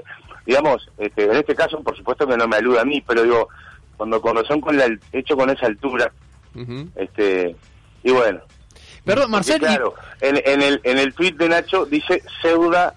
digamos, 0.47 0.89
este, 0.99 1.25
en 1.25 1.37
este 1.37 1.55
caso 1.55 1.83
por 1.83 1.97
supuesto 1.97 2.27
que 2.27 2.37
no 2.37 2.47
me 2.49 2.57
aluda 2.57 2.83
a 2.83 2.85
mí, 2.85 3.03
pero 3.07 3.23
digo, 3.23 3.49
cuando, 3.97 4.21
cuando 4.21 4.45
son 4.45 4.61
con 4.61 4.77
la, 4.77 4.87
hecho 5.13 5.37
con 5.37 5.51
esa 5.51 5.67
altura, 5.67 6.11
Ujú. 6.55 6.89
este 6.97 7.57
y 8.03 8.11
bueno. 8.13 8.41
Perdón, 9.05 9.31
Porque, 9.31 9.33
Marcel, 9.33 9.57
y- 9.57 9.61
claro, 9.61 9.95
en, 10.21 10.41
en 10.45 10.63
el 10.63 10.81
en 10.85 10.99
el 10.99 11.15
tweet 11.15 11.33
de 11.33 11.49
Nacho 11.49 11.87
dice 11.87 12.23
pseuda 12.43 12.95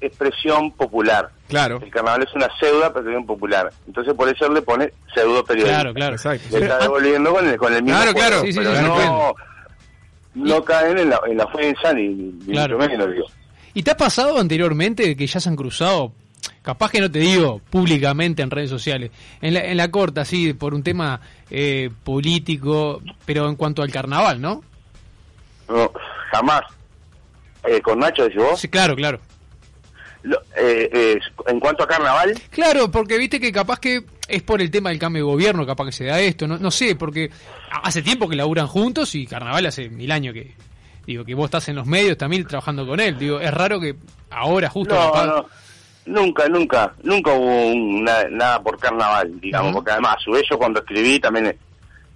expresión 0.00 0.72
popular. 0.72 1.30
Claro. 1.48 1.80
El 1.82 1.90
carnaval 1.90 2.22
es 2.22 2.32
una 2.34 2.48
pseudo 2.58 2.84
expresión 2.86 3.26
popular. 3.26 3.70
Entonces 3.86 4.14
por 4.14 4.28
eso 4.28 4.48
le 4.50 4.62
pone 4.62 4.92
pseudo 5.14 5.44
periodista. 5.44 5.74
Claro, 5.80 5.94
claro. 5.94 6.14
Exacto. 6.14 6.58
Le 6.58 6.64
está 6.64 6.78
devolviendo 6.78 7.32
con 7.32 7.46
el, 7.46 7.56
con 7.58 7.74
el 7.74 7.82
mismo 7.82 7.98
Claro, 8.00 8.12
juego, 8.12 8.28
claro. 8.28 8.42
Sí, 8.46 8.52
sí, 8.52 8.58
pero 8.58 8.76
sí, 8.76 8.82
no, 8.84 9.34
no 10.34 10.64
caen 10.64 10.98
en 10.98 11.10
la, 11.10 11.20
en 11.26 11.36
la 11.36 11.44
ofensa 11.44 11.92
ni, 11.92 12.08
ni 12.08 12.52
Claro. 12.52 12.78
mucho 12.78 12.88
menos, 12.90 13.12
digo. 13.12 13.26
¿Y 13.74 13.82
te 13.82 13.90
ha 13.92 13.96
pasado 13.96 14.38
anteriormente 14.38 15.16
que 15.16 15.26
ya 15.26 15.40
se 15.40 15.48
han 15.48 15.56
cruzado? 15.56 16.12
Capaz 16.62 16.90
que 16.90 17.00
no 17.00 17.10
te 17.10 17.18
digo 17.20 17.60
públicamente 17.70 18.42
en 18.42 18.50
redes 18.50 18.70
sociales, 18.70 19.10
en 19.40 19.54
la, 19.54 19.64
en 19.64 19.76
la 19.76 19.90
corta, 19.90 20.24
sí, 20.24 20.52
por 20.52 20.74
un 20.74 20.82
tema 20.82 21.20
eh, 21.50 21.90
político, 22.04 23.02
pero 23.24 23.48
en 23.48 23.56
cuanto 23.56 23.82
al 23.82 23.90
carnaval, 23.90 24.40
¿no? 24.40 24.62
No, 25.68 25.90
jamás. 26.32 26.62
Eh, 27.64 27.80
con 27.80 27.98
Nacho, 27.98 28.24
decís 28.24 28.38
vos. 28.38 28.60
Sí, 28.60 28.68
claro, 28.68 28.94
claro. 28.96 29.20
Lo- 30.22 30.40
eh, 30.56 30.90
eh, 30.92 31.18
en 31.46 31.60
cuanto 31.60 31.82
a 31.84 31.88
carnaval, 31.88 32.34
Claro, 32.50 32.90
porque 32.90 33.16
viste 33.16 33.40
que 33.40 33.52
capaz 33.52 33.78
que 33.80 34.04
es 34.28 34.42
por 34.42 34.60
el 34.60 34.70
tema 34.70 34.90
del 34.90 34.98
cambio 34.98 35.24
de 35.24 35.30
gobierno, 35.32 35.66
capaz 35.66 35.86
que 35.86 35.92
se 35.92 36.04
da 36.04 36.20
esto, 36.20 36.46
no, 36.46 36.58
no 36.58 36.70
sé, 36.70 36.94
porque 36.94 37.30
hace 37.82 38.02
tiempo 38.02 38.28
que 38.28 38.36
laburan 38.36 38.66
juntos 38.66 39.14
y 39.14 39.26
carnaval 39.26 39.64
hace 39.66 39.88
mil 39.88 40.10
años 40.12 40.34
que, 40.34 40.54
digo, 41.06 41.24
que 41.24 41.34
vos 41.34 41.46
estás 41.46 41.68
en 41.68 41.76
los 41.76 41.86
medios 41.86 42.16
también 42.16 42.46
trabajando 42.46 42.86
con 42.86 43.00
él, 43.00 43.18
digo, 43.18 43.40
es 43.40 43.52
raro 43.52 43.80
que 43.80 43.94
ahora 44.30 44.68
justo... 44.68 44.94
no. 44.94 45.46
Nunca, 46.06 46.48
nunca, 46.48 46.92
nunca 47.02 47.32
hubo 47.32 47.66
un- 47.68 48.02
na- 48.02 48.24
nada 48.30 48.60
por 48.62 48.78
carnaval, 48.78 49.38
digamos, 49.40 49.72
porque 49.74 49.92
además, 49.92 50.16
a 50.16 50.20
su 50.20 50.30
vez, 50.32 50.42
yo 50.50 50.58
cuando 50.58 50.80
escribí 50.80 51.20
también, 51.20 51.54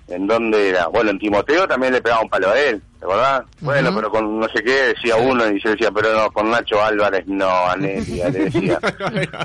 en 0.08 0.26
donde 0.26 0.70
era, 0.70 0.86
bueno, 0.88 1.10
en 1.10 1.18
Timoteo 1.18 1.68
también 1.68 1.92
le 1.92 2.00
pegaba 2.02 2.22
un 2.22 2.28
palo 2.28 2.48
a 2.50 2.58
él, 2.58 2.82
¿te 2.98 3.04
acordás? 3.04 3.42
Bueno, 3.60 3.90
Ujú. 3.90 3.96
pero 3.98 4.10
con 4.10 4.40
no 4.40 4.48
sé 4.48 4.64
qué 4.64 4.72
decía 4.94 5.16
uno 5.16 5.46
y 5.48 5.62
yo 5.62 5.70
decía, 5.70 5.90
pero 5.94 6.12
no, 6.14 6.30
con 6.30 6.50
Nacho 6.50 6.82
Álvarez 6.82 7.24
no, 7.26 7.46
a 7.46 7.76
Nelia, 7.76 8.30
le 8.30 8.38
decía. 8.50 8.78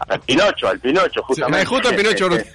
al 0.08 0.20
Pinocho, 0.22 0.68
al 0.70 0.80
Pinocho, 0.80 1.22
justamente. 1.24 1.66
justo 1.66 1.90
al 1.90 1.96
Pinocho 1.96 2.30
Rutín. 2.30 2.46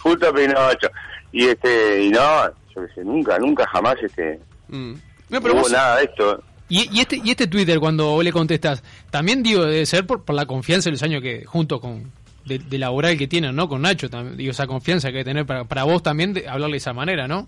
justo 0.00 0.28
a 0.28 0.32
Pinocho. 0.34 0.88
Y 1.32 1.46
este, 1.46 2.02
y 2.04 2.10
no, 2.10 2.44
yo 2.74 2.82
sé, 2.94 3.04
nunca, 3.04 3.38
nunca 3.38 3.66
jamás 3.68 3.96
este, 4.02 4.38
Mm. 4.68 4.94
No 5.30 5.40
pero 5.40 5.54
vos, 5.54 5.70
nada 5.70 5.96
de 5.96 6.04
esto. 6.04 6.42
Y, 6.68 6.88
y 6.96 7.00
este 7.00 7.20
y 7.24 7.30
este 7.30 7.46
Twitter 7.46 7.80
cuando 7.80 8.06
vos 8.10 8.22
le 8.22 8.32
contestas, 8.32 8.82
también 9.10 9.42
digo, 9.42 9.64
debe 9.64 9.86
ser 9.86 10.06
por, 10.06 10.24
por 10.24 10.36
la 10.36 10.46
confianza 10.46 10.88
de 10.88 10.92
los 10.92 11.02
años 11.02 11.22
que, 11.22 11.44
junto 11.44 11.80
con, 11.80 12.12
de, 12.44 12.58
de 12.58 12.78
laboral 12.78 13.16
que 13.16 13.26
tienen, 13.26 13.56
¿no? 13.56 13.68
Con 13.68 13.82
Nacho, 13.82 14.08
también, 14.08 14.36
digo, 14.36 14.50
esa 14.50 14.66
confianza 14.66 15.10
que 15.10 15.18
hay 15.18 15.24
que 15.24 15.30
tener 15.30 15.46
para, 15.46 15.64
para 15.64 15.84
vos 15.84 16.02
también 16.02 16.32
de 16.32 16.48
hablarle 16.48 16.74
de 16.74 16.78
esa 16.78 16.92
manera, 16.92 17.26
¿no? 17.26 17.46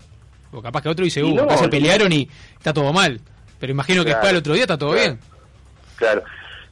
O 0.53 0.61
capaz 0.61 0.83
que 0.83 0.89
otro 0.89 1.05
dice, 1.05 1.23
uh, 1.23 1.35
no, 1.35 1.57
se 1.57 1.69
pelearon 1.69 2.13
y 2.13 2.29
está 2.57 2.73
todo 2.73 2.93
mal. 2.93 3.21
Pero 3.59 3.73
imagino 3.73 4.03
que 4.03 4.11
después 4.11 4.31
al 4.31 4.37
otro 4.37 4.55
día 4.55 4.65
está 4.65 4.77
todo 4.77 4.91
claro. 4.91 5.03
bien. 5.03 5.21
Claro. 5.97 6.23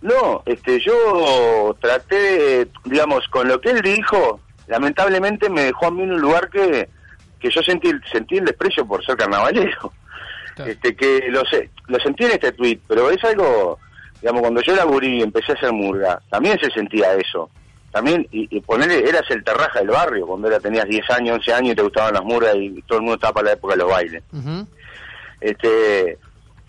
No, 0.02 0.42
este, 0.46 0.80
yo 0.80 1.76
traté, 1.80 2.66
digamos, 2.84 3.26
con 3.28 3.46
lo 3.46 3.60
que 3.60 3.70
él 3.70 3.80
dijo, 3.82 4.40
lamentablemente 4.66 5.48
me 5.48 5.62
dejó 5.62 5.86
a 5.86 5.90
mí 5.90 6.02
en 6.02 6.12
un 6.12 6.20
lugar 6.20 6.48
que, 6.50 6.88
que 7.38 7.50
yo 7.50 7.62
sentí, 7.62 7.90
sentí 8.10 8.38
el 8.38 8.44
desprecio 8.46 8.86
por 8.86 9.04
ser 9.04 9.16
carnavalero. 9.16 9.92
Claro. 10.64 10.70
Este, 10.72 10.94
que 10.96 11.20
lo, 11.28 11.44
sé, 11.46 11.70
lo 11.86 11.98
sentí 12.00 12.24
en 12.24 12.32
este 12.32 12.52
tweet, 12.52 12.78
pero 12.88 13.10
es 13.10 13.22
algo, 13.24 13.78
digamos, 14.20 14.40
cuando 14.42 14.60
yo 14.62 14.74
laburí 14.76 15.18
y 15.18 15.22
empecé 15.22 15.52
a 15.52 15.54
hacer 15.56 15.72
murga, 15.72 16.20
también 16.30 16.58
se 16.60 16.70
sentía 16.70 17.14
eso. 17.14 17.50
También, 17.92 18.26
y, 18.30 18.46
y 18.56 18.60
ponerle, 18.60 19.08
eras 19.08 19.24
el 19.30 19.42
terraja 19.42 19.80
del 19.80 19.88
barrio, 19.88 20.26
cuando 20.26 20.46
era, 20.46 20.60
tenías 20.60 20.84
10 20.86 21.10
años, 21.10 21.36
11 21.38 21.52
años 21.54 21.72
y 21.72 21.76
te 21.76 21.82
gustaban 21.82 22.14
las 22.14 22.22
murgas 22.22 22.54
y 22.56 22.80
todo 22.82 22.98
el 22.98 23.02
mundo 23.02 23.16
estaba 23.16 23.32
para 23.34 23.46
la 23.46 23.52
época 23.54 23.74
de 23.74 23.78
los 23.78 23.90
bailes. 23.90 24.22
Ujú. 24.32 24.66
este 25.40 26.18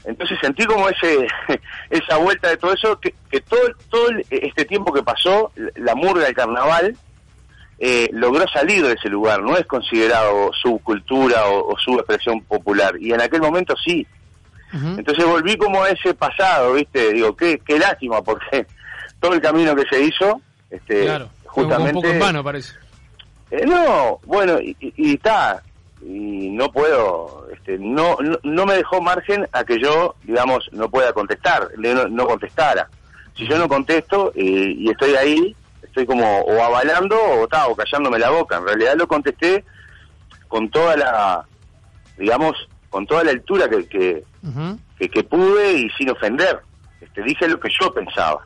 entonces 0.03 0.37
sentí 0.41 0.65
como 0.65 0.89
ese 0.89 1.27
esa 1.91 2.17
vuelta 2.17 2.49
de 2.49 2.57
todo 2.57 2.73
eso 2.73 2.99
que, 2.99 3.13
que 3.29 3.39
todo 3.41 3.59
todo 3.89 4.09
el- 4.09 4.25
este 4.29 4.65
tiempo 4.65 4.91
que 4.91 5.03
pasó 5.03 5.51
la 5.75 5.93
murga 5.93 6.25
del 6.25 6.33
carnaval 6.33 6.95
eh, 7.83 8.09
logró 8.13 8.45
salir 8.47 8.85
de 8.85 8.93
ese 8.93 9.09
lugar 9.09 9.41
no 9.41 9.57
es 9.57 9.65
considerado 9.65 10.51
su 10.53 10.77
cultura 10.79 11.47
o, 11.47 11.73
o 11.73 11.79
su 11.79 11.95
expresión 11.95 12.39
popular 12.41 12.93
y 12.99 13.11
en 13.11 13.21
aquel 13.21 13.41
momento 13.41 13.73
sí 13.83 14.05
entonces 14.97 15.25
volví 15.25 15.57
como 15.57 15.83
a 15.83 15.89
ese 15.89 16.13
pasado 16.13 16.73
viste 16.73 17.11
digo 17.11 17.35
qué 17.35 17.59
qué 17.65 17.77
lástima 17.79 18.21
porque 18.21 18.65
todo 19.19 19.33
el 19.33 19.41
camino 19.41 19.75
que 19.75 19.83
se 19.89 20.01
hizo 20.03 20.39
este 20.69 21.05
Claro, 21.05 21.29
fue 21.53 21.63
un 21.63 21.69
justamente 21.71 21.93
poco 21.93 22.07
en 22.13 22.19
vano, 22.19 22.43
parece. 22.43 22.73
eh, 23.49 23.65
no, 23.65 24.19
bueno, 24.25 24.61
y 24.61 24.75
y- 24.79 24.93
y 24.95 25.13
está, 25.15 25.61
y 26.01 26.49
no 26.51 26.71
puedo, 26.71 27.47
este, 27.53 27.77
no, 27.77 28.15
no, 28.21 28.37
no 28.43 28.65
me 28.65 28.75
dejó 28.75 29.01
margen 29.01 29.45
a 29.51 29.65
que 29.65 29.77
yo, 29.77 30.15
digamos, 30.23 30.69
no 30.71 30.89
pueda 30.89 31.11
contestar, 31.11 31.67
no, 31.77 32.07
no 32.07 32.25
contestara. 32.25 32.87
Si 33.35 33.45
yo 33.47 33.57
no 33.57 33.67
contesto 33.67 34.31
eh, 34.35 34.73
y 34.77 34.89
estoy 34.89 35.15
ahí, 35.15 35.53
estoy 35.91 36.05
como 36.05 36.39
o 36.41 36.63
avalando 36.63 37.17
o, 37.21 37.47
ta, 37.47 37.67
o 37.67 37.75
callándome 37.75 38.17
la 38.17 38.29
boca. 38.29 38.57
En 38.57 38.65
realidad 38.65 38.95
lo 38.97 39.07
contesté 39.07 39.63
con 40.47 40.69
toda 40.69 40.95
la, 40.95 41.45
digamos, 42.17 42.55
con 42.89 43.05
toda 43.05 43.23
la 43.23 43.31
altura 43.31 43.69
que, 43.69 43.85
que, 43.87 44.23
Ujú. 44.41 44.79
que, 44.97 45.09
que 45.09 45.23
pude 45.23 45.73
y 45.73 45.89
sin 45.97 46.09
ofender. 46.09 46.59
Este, 46.99 47.21
dije 47.23 47.47
lo 47.47 47.59
que 47.59 47.69
yo 47.79 47.93
pensaba. 47.93 48.41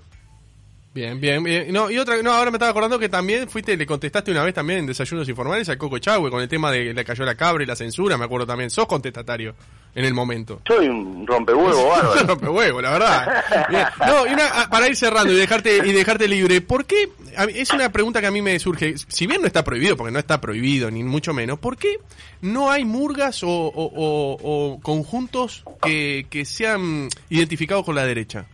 Bien, 0.94 1.20
bien, 1.20 1.44
bien. 1.44 1.74
No, 1.74 1.92
y 1.92 1.98
otra, 1.98 2.22
no, 2.24 2.32
ahora 2.32 2.52
me 2.52 2.56
estaba 2.56 2.72
acordando 2.72 2.98
que 2.98 3.10
también 3.10 3.50
fuiste, 3.50 3.76
le 3.76 3.86
contestaste 3.86 4.32
una 4.32 4.44
vez 4.44 4.54
también 4.54 4.80
en 4.80 4.86
Desayunos 4.88 5.28
Informales 5.28 5.68
al 5.68 5.78
Coco 5.78 5.98
Chagüe 6.00 6.32
con 6.32 6.42
el 6.42 6.48
tema 6.48 6.72
de 6.72 6.94
le 6.94 7.06
cayó 7.06 7.26
la 7.26 7.36
cabra 7.36 7.64
y 7.64 7.68
la 7.68 7.76
censura, 7.76 8.18
me 8.18 8.26
acuerdo 8.26 8.48
también. 8.48 8.70
Sos 8.70 8.88
contestatario 8.88 9.56
en 9.96 10.06
el 10.06 10.14
momento. 10.14 10.62
Soy 10.68 10.88
un 10.90 11.26
rompehuevo 11.26 11.88
bárbaro. 11.90 12.28
Rompehuevo, 12.28 12.82
la 12.82 12.92
verdad. 12.92 13.44
Bien. 13.70 13.86
No, 14.06 14.28
y 14.28 14.34
una, 14.34 14.44
ah, 14.54 14.70
para 14.70 14.88
ir 14.90 14.96
cerrando 14.96 15.32
y 15.34 15.36
dejarte 15.38 15.78
y 15.78 15.92
dejarte 15.94 16.28
libre, 16.28 16.62
¿por 16.62 16.86
qué? 16.86 17.10
es 17.54 17.72
una 17.72 17.92
pregunta 17.92 18.22
que 18.22 18.28
a 18.28 18.32
mí 18.32 18.42
me 18.42 18.58
surge. 18.60 18.96
Si 19.08 19.26
bien 19.28 19.42
no 19.42 19.48
está 19.48 19.64
prohibido, 19.64 19.98
porque 19.98 20.12
no 20.12 20.20
está 20.20 20.40
prohibido, 20.40 20.90
ni 20.92 21.04
mucho 21.04 21.34
menos, 21.34 21.60
¿por 21.60 21.76
qué 21.78 21.98
no 22.42 22.70
hay 22.72 22.86
murgas 22.86 23.42
o, 23.44 23.50
o- 23.50 23.72
o- 23.74 24.74
o 24.74 24.80
conjuntos 24.82 25.64
que, 25.82 26.28
que 26.30 26.46
sean 26.46 27.10
identificados 27.30 27.84
con 27.86 27.96
la 27.96 28.06
derecha? 28.06 28.46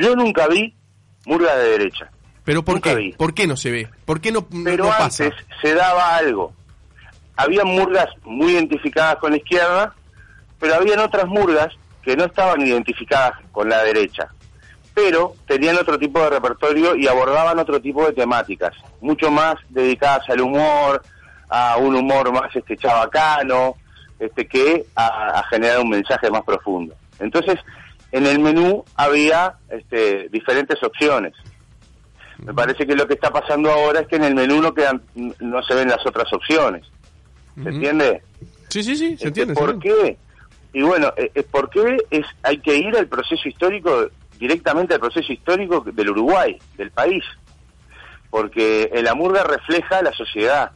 Yo 0.00 0.14
nunca 0.14 0.46
vi 0.48 0.74
murga 1.26 1.56
de 1.56 1.70
derecha. 1.70 2.10
¿Pero 2.44 2.64
por 2.64 2.76
Nunca 2.76 2.90
qué? 2.90 2.96
vi. 2.96 3.12
¿Por 3.12 3.34
qué 3.34 3.46
no 3.46 3.56
se 3.56 3.70
ve? 3.70 3.88
¿Por 4.04 4.20
qué 4.20 4.32
no, 4.32 4.46
no- 4.50 4.64
pero 4.64 4.84
no 4.84 4.90
pasa? 4.90 5.24
antes 5.24 5.38
se 5.60 5.74
daba 5.74 6.16
algo. 6.16 6.52
Había 7.38 7.64
murgas 7.64 8.08
muy 8.24 8.54
identificadas 8.54 9.14
con 9.16 9.30
la 9.30 9.36
izquierda, 9.36 9.94
pero 10.58 10.74
habían 10.74 10.98
otras 10.98 11.26
murgas 11.26 11.68
que 12.02 12.16
no 12.16 12.24
estaban 12.24 12.60
identificadas 12.60 13.38
con 13.52 13.68
la 13.68 13.84
derecha, 13.84 14.28
pero 14.92 15.34
tenían 15.46 15.76
otro 15.76 16.00
tipo 16.00 16.20
de 16.20 16.30
repertorio 16.30 16.96
y 16.96 17.06
abordaban 17.06 17.60
otro 17.60 17.80
tipo 17.80 18.04
de 18.04 18.12
temáticas, 18.12 18.74
mucho 19.00 19.30
más 19.30 19.54
dedicadas 19.68 20.28
al 20.28 20.40
humor, 20.40 21.00
a 21.48 21.76
un 21.76 21.94
humor 21.94 22.32
más 22.32 22.54
este 22.56 22.76
chabacano, 22.76 23.76
este 24.18 24.48
que 24.48 24.86
a, 24.96 25.38
a 25.38 25.44
generar 25.44 25.78
un 25.78 25.90
mensaje 25.90 26.28
más 26.32 26.42
profundo. 26.42 26.96
Entonces, 27.20 27.60
en 28.10 28.26
el 28.26 28.40
menú 28.40 28.84
había 28.96 29.54
este, 29.68 30.28
diferentes 30.30 30.82
opciones. 30.82 31.34
Me 32.38 32.52
parece 32.52 32.84
que 32.84 32.96
lo 32.96 33.06
que 33.06 33.14
está 33.14 33.30
pasando 33.30 33.70
ahora 33.70 34.00
es 34.00 34.08
que 34.08 34.16
en 34.16 34.24
el 34.24 34.34
menú 34.34 34.60
no 34.60 34.74
quedan, 34.74 35.02
no 35.14 35.62
se 35.62 35.74
ven 35.74 35.88
las 35.88 36.04
otras 36.04 36.32
opciones. 36.32 36.84
¿Se 37.62 37.68
entiende? 37.68 38.22
Sí, 38.68 38.82
sí, 38.82 38.96
sí, 38.96 39.08
se 39.08 39.12
Este, 39.14 39.28
entiende. 39.28 39.54
¿Por 39.54 39.78
qué? 39.78 40.16
Y 40.72 40.82
bueno, 40.82 41.12
eh, 41.16 41.30
eh, 41.34 41.42
¿por 41.42 41.70
qué 41.70 41.96
es, 42.10 42.26
hay 42.42 42.58
que 42.58 42.76
ir 42.76 42.96
al 42.96 43.06
proceso 43.06 43.48
histórico, 43.48 44.08
directamente 44.38 44.94
al 44.94 45.00
proceso 45.00 45.32
histórico 45.32 45.80
del 45.80 46.10
Uruguay, 46.10 46.58
del 46.76 46.90
país? 46.90 47.24
Porque 48.30 48.90
la 49.02 49.14
murga 49.14 49.42
refleja 49.42 50.02
la 50.02 50.12
sociedad, 50.12 50.72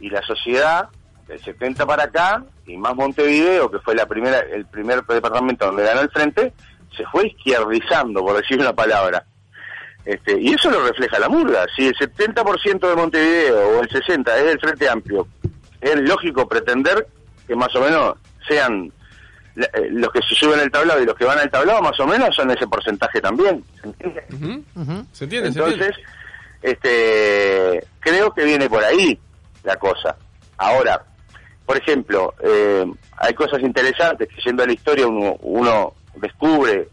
y 0.00 0.10
la 0.10 0.22
sociedad 0.22 0.88
del 1.28 1.42
70 1.42 1.86
para 1.86 2.04
acá, 2.04 2.44
y 2.66 2.76
más 2.76 2.94
Montevideo, 2.94 3.70
que 3.70 3.78
fue 3.80 3.94
la 3.94 4.06
primera, 4.06 4.40
el 4.40 4.66
primer 4.66 5.04
departamento 5.04 5.66
donde 5.66 5.84
ganó 5.84 6.00
el 6.00 6.10
frente, 6.10 6.52
se 6.96 7.04
fue 7.06 7.28
izquierdizando, 7.28 8.20
por 8.20 8.36
decir 8.36 8.58
una 8.58 8.72
palabra. 8.72 9.24
Este, 10.04 10.40
y 10.40 10.54
eso 10.54 10.70
lo 10.70 10.86
refleja 10.86 11.18
la 11.18 11.28
murga. 11.28 11.66
Si 11.74 11.86
el 11.86 11.94
70% 11.94 12.88
de 12.88 12.96
Montevideo 12.96 13.68
o 13.70 13.82
el 13.82 13.88
60% 13.88 14.36
es 14.36 14.44
del 14.44 14.60
Frente 14.60 14.88
Amplio, 14.88 15.26
es 15.80 16.00
lógico 16.00 16.48
pretender 16.48 17.06
que 17.46 17.54
más 17.54 17.74
o 17.76 17.80
menos 17.80 18.16
sean 18.48 18.92
eh, 19.56 19.88
los 19.90 20.10
que 20.12 20.20
se 20.22 20.34
suben 20.34 20.60
al 20.60 20.70
tablado 20.70 21.02
y 21.02 21.06
los 21.06 21.14
que 21.14 21.24
van 21.24 21.38
al 21.38 21.50
tablado, 21.50 21.80
más 21.82 21.98
o 22.00 22.06
menos 22.06 22.34
son 22.34 22.50
ese 22.50 22.66
porcentaje 22.66 23.20
también. 23.20 23.64
¿Se 23.80 23.88
entiende? 23.88 24.24
¿Se 25.12 25.24
entiende? 25.24 25.48
Entonces, 25.48 25.96
este, 26.62 27.86
creo 28.00 28.32
que 28.34 28.44
viene 28.44 28.68
por 28.68 28.84
ahí 28.84 29.18
la 29.62 29.76
cosa. 29.76 30.16
Ahora, 30.58 31.02
por 31.64 31.76
ejemplo, 31.76 32.34
eh, 32.42 32.84
hay 33.16 33.34
cosas 33.34 33.60
interesantes 33.60 34.28
que 34.28 34.40
siendo 34.40 34.64
la 34.66 34.72
historia 34.72 35.06
uno, 35.06 35.36
uno 35.40 35.94
descubre, 36.16 36.88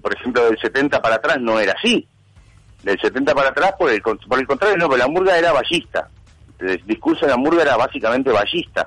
por 0.00 0.14
ejemplo, 0.14 0.44
del 0.44 0.58
70 0.58 1.00
para 1.02 1.16
atrás 1.16 1.38
no 1.40 1.60
era 1.60 1.74
así. 1.78 2.06
Del 2.82 2.98
70 2.98 3.34
para 3.34 3.50
atrás, 3.50 3.74
por 3.78 3.90
el, 3.90 4.00
por 4.00 4.38
el 4.38 4.46
contrario, 4.46 4.76
no, 4.78 4.88
pero 4.88 4.98
la 4.98 5.08
murga 5.08 5.36
era 5.36 5.52
ballista. 5.52 6.08
El 6.60 6.84
discurso 6.86 7.26
de 7.26 7.32
la 7.32 7.36
murga 7.36 7.62
era 7.62 7.76
básicamente 7.76 8.30
ballista. 8.30 8.86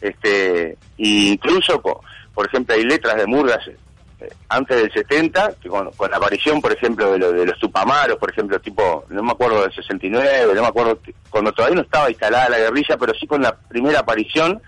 Este, 0.00 0.76
incluso, 0.96 1.80
por 1.80 2.46
ejemplo, 2.46 2.74
hay 2.74 2.84
letras 2.84 3.16
de 3.16 3.26
murgas 3.26 3.68
eh, 3.68 4.28
antes 4.48 4.76
del 4.76 4.92
70, 4.92 5.54
que 5.60 5.68
con, 5.68 5.90
la 6.10 6.16
aparición, 6.16 6.60
por 6.60 6.72
ejemplo, 6.72 7.12
de, 7.12 7.32
de 7.32 7.46
los 7.46 7.58
tupamaros, 7.58 8.18
por 8.18 8.30
ejemplo, 8.30 8.60
tipo, 8.60 9.04
no 9.08 9.22
me 9.22 9.32
acuerdo 9.32 9.62
del 9.62 9.74
69, 9.74 10.54
no 10.54 10.62
me 10.62 10.68
acuerdo, 10.68 10.98
cuando 11.28 11.52
todavía 11.52 11.76
no 11.76 11.82
estaba 11.82 12.10
instalada 12.10 12.48
la 12.48 12.58
guerrilla, 12.58 12.96
pero 12.98 13.12
sí 13.14 13.26
con 13.26 13.42
la 13.42 13.54
primera 13.54 14.00
aparición, 14.00 14.60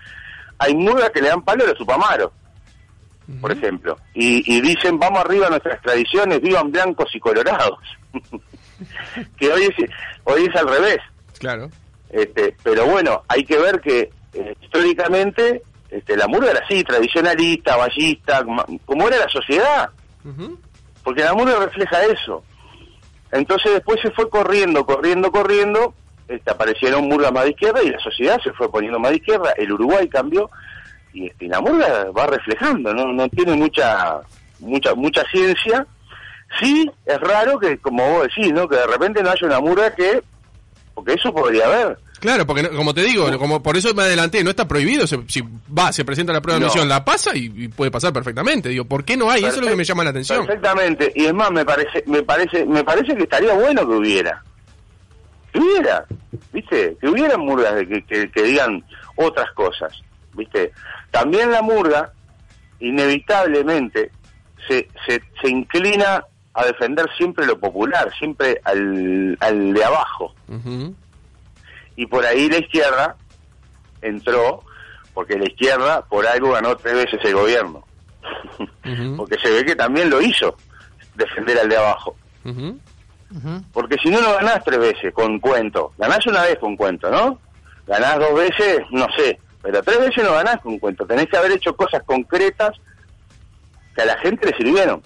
hay 0.59 0.75
murgas 0.75 1.09
que 1.09 1.21
le 1.21 1.29
dan 1.29 1.41
palo 1.41 1.63
a 1.63 1.67
los 1.67 1.77
tupamaros 1.77 2.31
por 3.39 3.51
ejemplo, 3.51 3.97
y, 4.13 4.61
dicen 4.61 4.99
vamos 4.99 5.21
arriba 5.21 5.47
a 5.47 5.49
nuestras 5.49 5.81
tradiciones, 5.81 6.41
vivan 6.41 6.71
blancos 6.71 7.09
y 7.15 7.19
colorados, 7.19 7.79
que 9.37 9.51
hoy 9.51 9.63
es, 9.63 9.89
hoy 10.25 10.45
es 10.45 10.55
al 10.55 10.67
revés. 10.67 10.99
Claro. 11.39 11.69
Este, 12.13 12.55
pero 12.61 12.85
bueno, 12.85 13.23
hay 13.27 13.43
que 13.43 13.57
ver 13.57 13.81
que 13.81 14.11
eh, 14.33 14.55
históricamente 14.61 15.63
este, 15.89 16.15
la 16.15 16.27
murga 16.27 16.51
era 16.51 16.61
así, 16.63 16.83
tradicionalista, 16.83 17.75
ballista, 17.75 18.45
como 18.85 19.07
era 19.07 19.17
la 19.17 19.29
sociedad, 19.29 19.89
porque 21.03 21.23
la 21.23 21.33
murga 21.33 21.65
refleja 21.65 22.05
eso. 22.05 22.43
Entonces 23.31 23.73
después 23.73 23.99
se 23.99 24.11
fue 24.11 24.29
corriendo, 24.29 24.85
corriendo, 24.85 25.31
corriendo, 25.31 25.95
este, 26.27 26.51
aparecieron 26.51 27.07
murgas 27.07 27.31
más 27.31 27.45
de 27.45 27.49
izquierda 27.49 27.81
y 27.81 27.89
la 27.89 27.99
sociedad 27.99 28.39
se 28.43 28.53
fue 28.53 28.71
poniendo 28.71 28.99
más 28.99 29.09
de 29.09 29.17
izquierda, 29.17 29.51
el 29.57 29.71
Uruguay 29.71 30.07
cambió, 30.07 30.51
y 31.13 31.27
este, 31.27 31.47
la 31.47 31.61
murga 31.61 32.11
va 32.15 32.27
reflejando, 32.27 32.93
no, 32.93 33.11
no 33.11 33.27
tiene 33.29 33.55
mucha, 33.55 34.21
mucha, 34.59 34.93
mucha 34.93 35.23
ciencia. 35.31 35.87
Sí, 36.59 36.89
es 37.05 37.19
raro 37.19 37.57
que, 37.59 37.79
como 37.79 38.07
vos 38.07 38.27
decís, 38.27 38.53
¿no? 38.53 38.67
que 38.67 38.75
de 38.75 38.85
repente 38.85 39.23
no 39.23 39.31
haya 39.31 39.47
una 39.47 39.59
murga 39.59 39.95
que, 39.95 40.21
porque 40.93 41.13
eso 41.13 41.33
podría 41.33 41.65
haber. 41.65 41.97
Claro, 42.19 42.47
porque 42.47 42.69
como 42.69 42.93
te 42.93 43.01
digo, 43.01 43.37
como 43.37 43.61
por 43.61 43.75
eso 43.75 43.93
me 43.93 44.03
adelanté, 44.03 44.43
no 44.43 44.49
está 44.49 44.65
prohibido, 44.67 45.05
si 45.05 45.43
va, 45.77 45.91
se 45.91 46.05
presenta 46.05 46.31
la 46.31 46.39
prueba 46.39 46.57
de 46.57 46.65
admisión, 46.65 46.87
la 46.87 47.03
pasa 47.03 47.35
y, 47.35 47.67
puede 47.67 47.91
pasar 47.91 48.13
perfectamente. 48.13 48.69
Digo, 48.69 48.85
¿por 48.85 49.03
qué 49.03 49.17
no 49.17 49.29
hay? 49.29 49.43
eso 49.43 49.55
es 49.55 49.61
lo 49.61 49.67
que 49.67 49.75
me 49.75 49.83
llama 49.83 50.05
la 50.05 50.11
atención. 50.11 50.45
Perfectamente, 50.45 51.11
y 51.15 51.25
es 51.25 51.33
más, 51.33 51.51
me 51.51 51.65
parece, 51.65 52.03
me 52.07 52.23
parece, 52.23 52.65
me 52.65 52.83
parece 52.83 53.15
que 53.15 53.23
estaría 53.23 53.53
bueno 53.53 53.85
que 53.87 53.93
hubiera. 53.95 54.41
Que 55.51 55.59
hubiera, 55.59 56.05
¿viste? 56.53 56.95
Que 57.01 57.09
hubiera 57.09 57.37
murgas 57.37 57.73
que, 57.87 58.03
que, 58.05 58.31
que 58.31 58.43
digan 58.43 58.83
otras 59.17 59.51
cosas, 59.51 59.91
¿viste? 60.33 60.71
También 61.11 61.51
la 61.51 61.61
murga, 61.61 62.11
inevitablemente, 62.79 64.11
se, 64.67 64.87
se, 65.05 65.49
inclina 65.49 66.23
a 66.53 66.65
defender 66.65 67.05
siempre 67.17 67.45
lo 67.45 67.59
popular, 67.59 68.11
siempre 68.17 68.61
al, 68.63 69.37
al 69.39 69.73
de 69.73 69.83
abajo. 69.83 70.32
Y 71.95 72.05
por 72.07 72.25
ahí 72.25 72.49
la 72.49 72.57
izquierda 72.57 73.15
entró, 74.01 74.63
porque 75.13 75.37
la 75.37 75.45
izquierda 75.45 76.03
por 76.05 76.25
algo 76.27 76.51
ganó 76.51 76.75
tres 76.75 76.95
veces 76.95 77.19
el 77.23 77.35
gobierno. 77.35 77.85
porque 79.17 79.37
se 79.39 79.49
ve 79.49 79.65
que 79.65 79.75
también 79.75 80.09
lo 80.09 80.21
hizo, 80.21 80.55
defender 81.15 81.59
al 81.59 81.69
de 81.69 81.77
abajo. 81.77 82.15
Porque 83.71 83.97
si 84.01 84.09
no, 84.09 84.21
no 84.21 84.33
ganás 84.33 84.63
tres 84.63 84.79
veces 84.79 85.13
con 85.13 85.39
cuento. 85.39 85.93
Ganás 85.97 86.25
una 86.27 86.43
vez 86.43 86.57
con 86.59 86.75
cuento, 86.75 87.09
¿no? 87.09 87.39
Ganás 87.87 88.19
dos 88.19 88.35
veces, 88.35 88.81
no 88.91 89.07
sé. 89.17 89.39
Pero 89.61 89.81
tres 89.81 89.99
veces 89.99 90.23
no 90.23 90.33
ganás 90.33 90.59
con 90.61 90.77
cuento. 90.77 91.05
Tenés 91.05 91.27
que 91.27 91.37
haber 91.37 91.51
hecho 91.51 91.75
cosas 91.75 92.03
concretas 92.03 92.71
que 93.95 94.01
a 94.01 94.05
la 94.05 94.17
gente 94.19 94.45
le 94.45 94.57
sirvieron. 94.57 95.01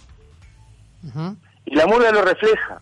Y 1.65 1.76
la 1.76 1.86
murga 1.86 2.12
lo 2.12 2.21
refleja. 2.21 2.82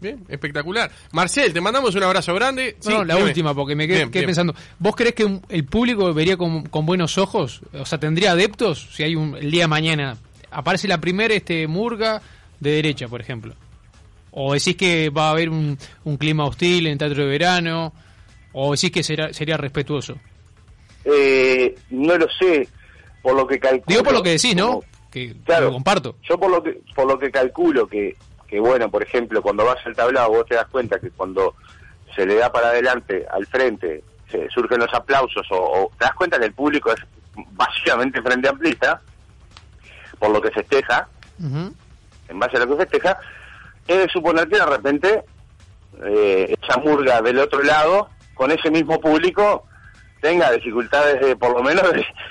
Bien, 0.00 0.24
espectacular. 0.28 0.90
Marcel, 1.12 1.52
te 1.52 1.60
mandamos 1.60 1.94
un 1.94 2.02
abrazo 2.02 2.34
grande. 2.34 2.76
No, 2.86 3.04
la 3.04 3.16
última, 3.16 3.54
porque 3.54 3.74
me 3.74 3.88
quedé, 3.88 4.06
pensando. 4.06 4.54
¿Vos 4.78 4.94
crees 4.94 5.14
que 5.14 5.40
el 5.48 5.64
público 5.64 6.12
vería 6.14 6.36
con, 6.36 6.64
buenos 6.86 7.18
ojos? 7.18 7.60
O 7.72 7.84
sea, 7.84 7.98
¿tendría 7.98 8.32
adeptos 8.32 8.88
si 8.92 9.02
hay 9.02 9.16
un 9.16 9.36
el 9.36 9.50
día 9.50 9.64
de 9.64 9.68
mañana? 9.68 10.16
Aparece 10.50 10.86
la 10.86 10.98
primera 10.98 11.34
este 11.34 11.66
murga 11.66 12.22
de 12.60 12.70
derecha, 12.70 13.08
por 13.08 13.20
ejemplo. 13.20 13.54
¿O 14.30 14.54
decís 14.54 14.76
que 14.76 15.10
va 15.10 15.28
a 15.28 15.30
haber 15.30 15.48
un, 15.48 15.78
un 16.04 16.16
clima 16.16 16.44
hostil 16.44 16.86
en 16.86 16.98
Teatro 16.98 17.24
de 17.24 17.28
Verano? 17.28 17.92
¿O 18.52 18.72
decís 18.72 18.90
que 18.90 19.02
será, 19.02 19.32
sería 19.32 19.56
respetuoso? 19.56 20.16
Eh, 21.04 21.74
no 21.90 22.16
lo 22.16 22.26
sé, 22.38 22.68
por 23.22 23.36
lo 23.36 23.46
que 23.46 23.58
calculo... 23.58 23.84
Digo 23.86 24.02
por 24.02 24.12
lo 24.12 24.22
que 24.22 24.30
decís, 24.30 24.56
¿no? 24.56 24.80
que 25.14 25.32
claro, 25.44 25.66
lo 25.66 25.72
comparto. 25.74 26.16
Yo 26.28 26.38
por 26.38 26.50
lo 26.50 26.60
que, 26.60 26.80
por 26.94 27.06
lo 27.06 27.16
que 27.16 27.30
calculo 27.30 27.86
que, 27.86 28.16
que, 28.54 28.60
bueno, 28.60 28.88
por 28.88 29.02
ejemplo, 29.02 29.42
cuando 29.42 29.64
vas 29.64 29.84
al 29.84 29.96
tablado 29.96 30.28
vos 30.28 30.46
te 30.46 30.54
das 30.54 30.68
cuenta 30.68 31.00
que 31.00 31.10
cuando 31.10 31.56
se 32.14 32.24
le 32.24 32.36
da 32.36 32.52
para 32.52 32.68
adelante, 32.68 33.26
al 33.28 33.44
frente, 33.46 34.04
se 34.30 34.48
surgen 34.50 34.78
los 34.78 34.94
aplausos 34.94 35.44
o, 35.50 35.90
te 35.98 36.04
das 36.04 36.14
cuenta 36.14 36.38
que 36.38 36.44
el 36.44 36.52
público 36.52 36.92
es 36.92 37.00
básicamente 37.50 38.22
frente 38.22 38.48
amplista, 38.48 39.00
por 40.20 40.30
lo 40.30 40.40
que 40.40 40.52
festeja, 40.52 41.08
en 41.40 42.38
base 42.38 42.56
a 42.56 42.60
lo 42.60 42.68
que 42.68 42.84
festeja, 42.84 43.18
es 43.88 43.98
de 43.98 44.08
suponer 44.08 44.46
que 44.48 44.56
de 44.56 44.66
repente 44.66 45.24
eh, 46.04 46.56
esa 46.62 46.78
murga 46.78 47.20
del 47.22 47.40
otro 47.40 47.60
lado 47.60 48.08
con 48.34 48.52
ese 48.52 48.70
mismo 48.70 49.00
público 49.00 49.64
tenga 50.20 50.52
dificultades 50.52 51.20
de, 51.20 51.34
por 51.34 51.50
lo 51.54 51.62
menos 51.64 51.82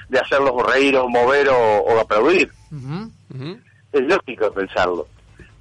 de, 0.08 0.20
hacerlos 0.20 0.54
reír 0.72 0.96
o 0.96 1.10
mover 1.10 1.50
o, 1.50 2.00
aplaudir. 2.00 2.50
Es 3.92 4.02
lógico 4.04 4.54
pensarlo. 4.54 5.06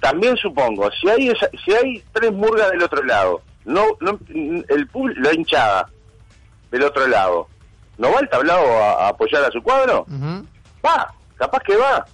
También 0.03 0.35
supongo, 0.35 0.91
si 0.91 1.07
hay 1.07 1.31
si 1.63 1.73
hay 1.73 2.03
tres 2.11 2.33
murgas 2.33 2.69
del 2.71 2.83
otro 2.83 3.01
lado, 3.03 3.41
no, 3.63 3.85
no 4.01 4.19
el 4.27 4.89
la 5.15 5.33
hinchada 5.33 5.89
del 6.71 6.83
otro 6.83 7.07
lado, 7.07 7.47
¿no 7.97 8.11
va 8.11 8.19
el 8.19 8.27
tablado 8.27 8.83
a, 8.83 9.07
apoyar 9.07 9.45
a 9.45 9.51
su 9.51 9.61
cuadro? 9.63 10.05
Va, 10.85 11.09
capaz 11.37 11.63
que 11.63 11.77
va. 11.77 12.05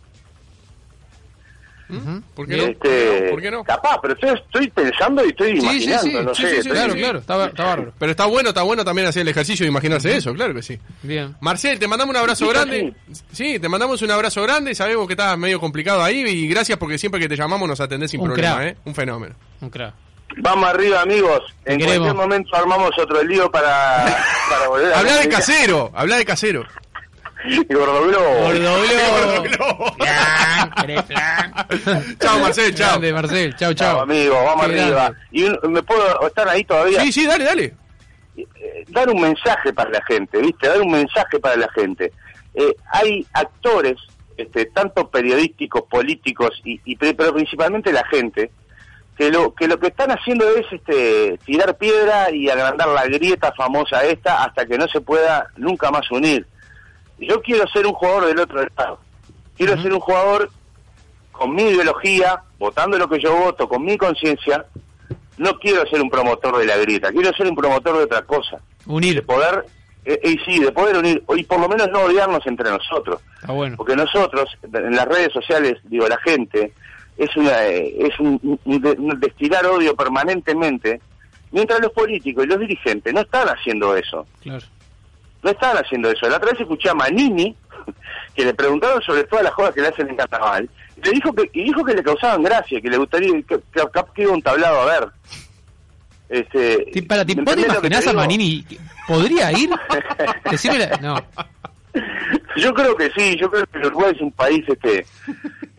¿Por, 2.35 2.47
qué 2.47 2.57
no? 2.57 2.63
Este, 2.63 3.29
¿Por 3.31 3.41
qué 3.41 3.49
no? 3.49 3.63
Capaz, 3.63 3.99
pero 4.01 4.13
estoy, 4.13 4.69
pensando 4.69 5.25
y 5.25 5.29
estoy 5.29 5.57
imaginando, 5.57 6.23
no 6.23 6.35
sé. 6.35 6.59
claro, 6.61 6.93
claro, 6.93 7.19
está, 7.19 7.35
bárbaro. 7.35 7.93
Pero 7.97 8.11
está 8.11 8.25
bueno, 8.25 8.49
está 8.49 8.61
bueno 8.61 8.85
también 8.85 9.07
hacer 9.07 9.23
el 9.23 9.27
ejercicio 9.29 9.63
de 9.63 9.71
imaginarse 9.71 10.15
eso, 10.15 10.33
claro 10.33 10.53
que 10.53 10.61
sí. 10.61 10.77
Bien. 11.01 11.35
Marcel, 11.41 11.79
te 11.79 11.87
mandamos 11.87 12.13
un 12.13 12.21
abrazo 12.21 12.47
grande. 12.47 12.93
Sí, 13.31 13.59
te 13.59 13.67
mandamos 13.67 14.01
un 14.01 14.11
abrazo 14.11 14.43
grande, 14.43 14.75
sabemos 14.75 15.07
que 15.07 15.13
estás 15.13 15.37
medio 15.37 15.59
complicado 15.59 16.03
ahí 16.03 16.19
y 16.19 16.47
gracias 16.47 16.77
porque 16.77 16.97
siempre 16.97 17.19
que 17.19 17.27
te 17.27 17.35
llamamos 17.35 17.67
nos 17.67 17.79
atendés 17.79 18.11
sin 18.11 18.23
problema, 18.23 18.67
¿eh? 18.67 18.77
Un 18.85 18.93
fenómeno. 18.93 19.35
Un 19.61 19.69
crack. 19.69 19.93
Vamos 20.37 20.69
arriba, 20.69 21.01
amigos. 21.01 21.41
En 21.65 21.79
cualquier 21.79 22.13
momento 22.13 22.55
armamos 22.55 22.91
otro 22.99 23.23
lío 23.23 23.49
para, 23.49 24.05
para 24.49 24.67
volver 24.67 24.93
a 24.93 24.99
Habla 24.99 25.17
de 25.17 25.29
casero, 25.29 25.91
habla 25.95 26.17
de 26.17 26.25
casero. 26.25 26.65
Gordoglobo. 27.69 28.41
Gordoglobo. 28.43 29.95
chao, 32.19 32.39
Marcel, 32.39 32.75
chao. 32.75 32.99
Marcel, 32.99 33.55
chao, 33.55 33.73
chao. 33.73 34.01
amigo, 34.01 34.35
vamos 34.43 34.65
arriba. 34.65 35.13
¿Y 35.31 35.49
me 35.67 35.81
puedo 35.83 36.27
estar 36.27 36.47
ahí 36.47 36.63
todavía? 36.63 37.01
Sí, 37.01 37.11
sí, 37.11 37.25
dale, 37.25 37.45
dale. 37.45 37.73
Eh, 38.37 38.85
dar 38.89 39.09
un 39.09 39.21
mensaje 39.21 39.73
para 39.73 39.89
la 39.89 40.03
gente, 40.05 40.39
¿viste? 40.39 40.67
Dar 40.67 40.81
un 40.81 40.91
mensaje 40.91 41.39
para 41.39 41.55
la 41.55 41.69
gente. 41.69 42.11
Eh, 42.53 42.75
hay 42.91 43.25
actores, 43.33 43.95
este, 44.35 44.65
tanto 44.65 45.09
periodísticos, 45.09 45.83
políticos, 45.89 46.49
y, 46.65 46.81
y, 46.83 46.95
pero 46.95 47.33
principalmente 47.33 47.93
la 47.93 48.05
gente, 48.07 48.51
que 49.17 49.31
lo 49.31 49.53
que 49.53 49.67
lo 49.67 49.79
que 49.79 49.87
están 49.87 50.11
haciendo 50.11 50.47
es 50.55 50.65
este 50.71 51.37
tirar 51.45 51.77
piedra 51.77 52.31
y 52.31 52.49
agrandar 52.49 52.87
la 52.89 53.05
grieta 53.05 53.51
famosa 53.53 54.03
esta 54.03 54.43
hasta 54.43 54.65
que 54.65 54.77
no 54.77 54.87
se 54.87 55.01
pueda 55.01 55.47
nunca 55.57 55.91
más 55.91 56.09
unir 56.11 56.45
yo 57.19 57.41
quiero 57.41 57.67
ser 57.67 57.85
un 57.85 57.93
jugador 57.93 58.25
del 58.27 58.39
otro 58.39 58.65
lado. 58.77 58.99
Quiero 59.57 59.81
ser 59.81 59.93
un 59.93 59.99
jugador 59.99 60.49
con 61.31 61.53
mi 61.53 61.63
ideología, 61.63 62.41
votando 62.57 62.97
lo 62.97 63.07
que 63.09 63.19
yo 63.19 63.35
voto, 63.35 63.67
con 63.67 63.83
mi 63.83 63.97
conciencia. 63.97 64.65
No 65.37 65.57
quiero 65.59 65.85
ser 65.87 66.01
un 66.01 66.09
promotor 66.09 66.57
de 66.57 66.65
la 66.65 66.77
grieta, 66.77 67.11
quiero 67.11 67.31
ser 67.33 67.47
un 67.47 67.55
promotor 67.55 67.97
de 67.97 68.03
otra 68.03 68.21
cosa. 68.23 68.57
De 68.85 68.91
Unir. 68.93 69.25
poder, 69.25 69.65
eh, 70.05 70.19
y 70.23 70.37
sí, 70.39 70.59
de 70.59 70.71
poder 70.71 70.97
unir, 70.97 71.23
y 71.35 71.43
por 71.43 71.59
lo 71.59 71.69
menos 71.69 71.89
no 71.91 72.01
odiarnos 72.01 72.45
entre 72.47 72.69
nosotros. 72.69 73.21
Está 73.41 73.53
bueno. 73.53 73.77
Porque 73.77 73.95
nosotros, 73.95 74.49
en 74.63 74.95
las 74.95 75.05
redes 75.05 75.31
sociales, 75.31 75.75
digo, 75.83 76.07
la 76.07 76.17
gente, 76.17 76.73
es 77.17 77.35
una 77.37 77.65
eh, 77.67 77.95
es 77.99 78.19
un, 78.19 78.39
de- 78.65 78.91
un 78.97 79.19
destilar 79.19 79.65
odio 79.65 79.95
permanentemente, 79.95 80.99
mientras 81.51 81.79
los 81.81 81.91
políticos 81.91 82.43
y 82.45 82.47
los 82.47 82.59
dirigentes 82.59 83.13
no 83.13 83.21
están 83.21 83.47
haciendo 83.47 83.95
eso. 83.95 84.25
Claro. 84.41 84.65
No 85.43 85.49
están 85.51 85.77
haciendo 85.77 86.09
eso. 86.11 86.27
La 86.29 86.37
otra 86.37 86.51
vez 86.51 86.59
escuché 86.61 86.89
a 86.89 86.93
Manini, 86.93 87.55
que 88.35 88.45
le 88.45 88.53
preguntaron 88.53 89.01
sobre 89.01 89.23
todas 89.23 89.43
las 89.45 89.53
jodas 89.53 89.73
que 89.73 89.81
le 89.81 89.87
hacen 89.87 90.09
en 90.09 90.15
carnaval, 90.17 90.69
y 90.97 91.01
le 91.05 91.11
dijo 91.11 91.33
que, 91.33 91.49
y 91.53 91.63
dijo 91.63 91.83
que 91.85 91.93
le 91.93 92.03
causaban 92.03 92.43
gracia, 92.43 92.81
que 92.81 92.89
le 92.89 92.97
gustaría, 92.97 93.31
que, 93.43 93.43
que, 93.43 93.59
que 94.15 94.21
iba 94.23 94.33
un 94.33 94.41
tablado 94.41 94.81
a 94.81 94.85
ver. 94.85 95.07
Este, 96.29 96.85
Ti- 96.93 97.01
Para, 97.03 97.25
¿te, 97.25 97.35
¿me 97.35 97.41
vos 97.43 97.55
te 97.55 97.61
imaginás 97.61 98.05
a? 98.07 98.13
Manini? 98.13 98.65
¿Podría 99.07 99.51
ir? 99.51 99.69
La- 100.63 100.97
No. 101.01 101.25
Yo 102.55 102.71
creo 102.73 102.95
que 102.95 103.09
sí, 103.17 103.35
yo 103.37 103.49
creo 103.49 103.65
que 103.65 103.79
Uruguay 103.87 104.11
es 104.15 104.21
un 104.21 104.31
país 104.31 104.63
este 104.67 105.05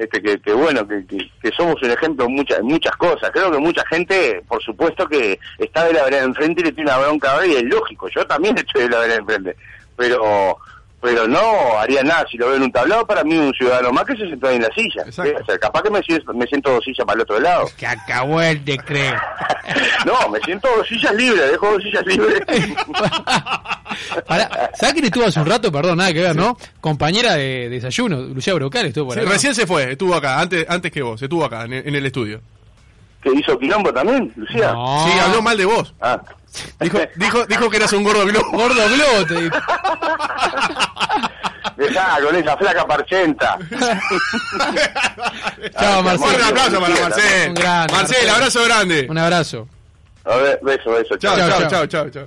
este 0.00 0.22
que, 0.22 0.40
que 0.40 0.52
bueno, 0.52 0.86
que, 0.88 1.04
que, 1.06 1.18
que 1.42 1.50
somos 1.56 1.80
un 1.82 1.90
ejemplo 1.90 2.24
en 2.24 2.32
muchas, 2.32 2.62
muchas 2.62 2.96
cosas. 2.96 3.30
Creo 3.32 3.52
que 3.52 3.58
mucha 3.58 3.84
gente, 3.86 4.42
por 4.48 4.62
supuesto 4.62 5.06
que 5.06 5.38
está 5.58 5.84
de 5.84 5.92
la 5.92 6.04
vereda 6.04 6.22
enfrente 6.22 6.62
y 6.62 6.64
le 6.64 6.72
tiene 6.72 6.90
una 6.90 7.00
bronca 7.00 7.32
ahora 7.32 7.46
y 7.46 7.56
es 7.56 7.64
lógico, 7.64 8.08
yo 8.08 8.26
también 8.26 8.56
estoy 8.58 8.84
de 8.84 8.88
la 8.88 9.00
vereda 9.00 9.16
enfrente. 9.16 9.56
Pero 9.96 10.56
pero 11.00 11.26
no 11.26 11.78
haría 11.78 12.02
nada 12.02 12.26
si 12.30 12.36
lo 12.36 12.46
veo 12.48 12.56
en 12.56 12.62
un 12.64 12.72
tablado, 12.72 13.06
para 13.06 13.24
mí 13.24 13.36
un 13.36 13.52
ciudadano 13.54 13.90
más 13.92 14.04
que 14.04 14.16
se 14.16 14.28
sentó 14.28 14.48
ahí 14.48 14.56
en 14.56 14.62
la 14.62 14.68
silla. 14.74 15.04
O 15.08 15.12
sea, 15.12 15.58
capaz 15.58 15.82
que 15.82 15.90
me, 15.90 16.00
siento- 16.02 16.32
me 16.34 16.46
siento 16.46 16.70
dos 16.72 16.84
sillas 16.84 17.06
para 17.06 17.14
el 17.16 17.22
otro 17.22 17.40
lado. 17.40 17.68
Que 17.76 17.86
acabó 17.86 18.40
el 18.42 18.64
decreto. 18.64 19.16
No, 20.04 20.28
me 20.30 20.40
siento 20.40 20.66
dos 20.76 20.86
sillas 20.88 21.14
libres, 21.14 21.50
dejo 21.52 21.70
dos 21.72 21.82
sillas 21.82 22.04
libres. 22.06 22.40
Pará, 24.26 24.70
¿Sabes 24.74 24.94
quién 24.94 25.04
estuvo 25.04 25.24
hace 25.26 25.38
un 25.40 25.46
rato? 25.46 25.70
Perdón, 25.70 25.98
nada 25.98 26.12
que 26.12 26.22
ver, 26.22 26.34
¿no? 26.34 26.56
Compañera 26.80 27.34
de 27.34 27.68
desayuno, 27.68 28.16
Lucía 28.20 28.54
Brocal 28.54 28.86
estuvo 28.86 29.06
por 29.08 29.14
Sí, 29.14 29.20
acá. 29.20 29.30
recién 29.30 29.54
se 29.54 29.66
fue, 29.66 29.92
estuvo 29.92 30.14
acá, 30.14 30.40
antes, 30.40 30.66
antes 30.68 30.90
que 30.90 31.02
vos, 31.02 31.20
estuvo 31.22 31.44
acá 31.44 31.64
en, 31.64 31.74
en 31.74 31.94
el 31.94 32.04
estudio. 32.06 32.40
que 33.22 33.30
hizo 33.32 33.56
quilombo 33.58 33.92
también, 33.92 34.32
Lucía. 34.36 34.72
No. 34.72 35.06
Sí, 35.06 35.12
habló 35.20 35.42
mal 35.42 35.56
de 35.56 35.64
vos. 35.66 35.94
Ah. 36.00 36.20
Dijo, 36.80 36.98
dijo, 37.14 37.46
dijo 37.46 37.70
que 37.70 37.76
eras 37.76 37.92
un 37.92 38.02
gordo 38.02 38.24
globo. 38.26 38.50
Gordo 38.50 38.82
globo, 38.88 39.26
te 39.28 39.40
digo. 39.42 39.56
Dejá 41.80 42.18
con 42.22 42.36
esa 42.36 42.56
flaca 42.58 42.86
parchenta. 42.86 43.58
Chao, 45.80 45.98
Un 46.00 46.04
Marcelo. 46.04 46.44
aplauso 46.46 46.80
para 46.80 46.94
Marcel. 47.00 47.48
Un 47.48 47.54
Marcel, 47.54 47.90
Marcelo. 47.90 48.32
abrazo 48.34 48.64
grande. 48.64 49.06
Un 49.08 49.16
abrazo. 49.18 49.68
A 50.24 50.36
ver, 50.36 50.58
beso, 50.62 50.90
beso. 50.90 51.16
Chao, 51.16 51.36
chao. 51.36 51.48
chao, 51.48 51.86
chao. 51.86 52.10
chao, 52.10 52.26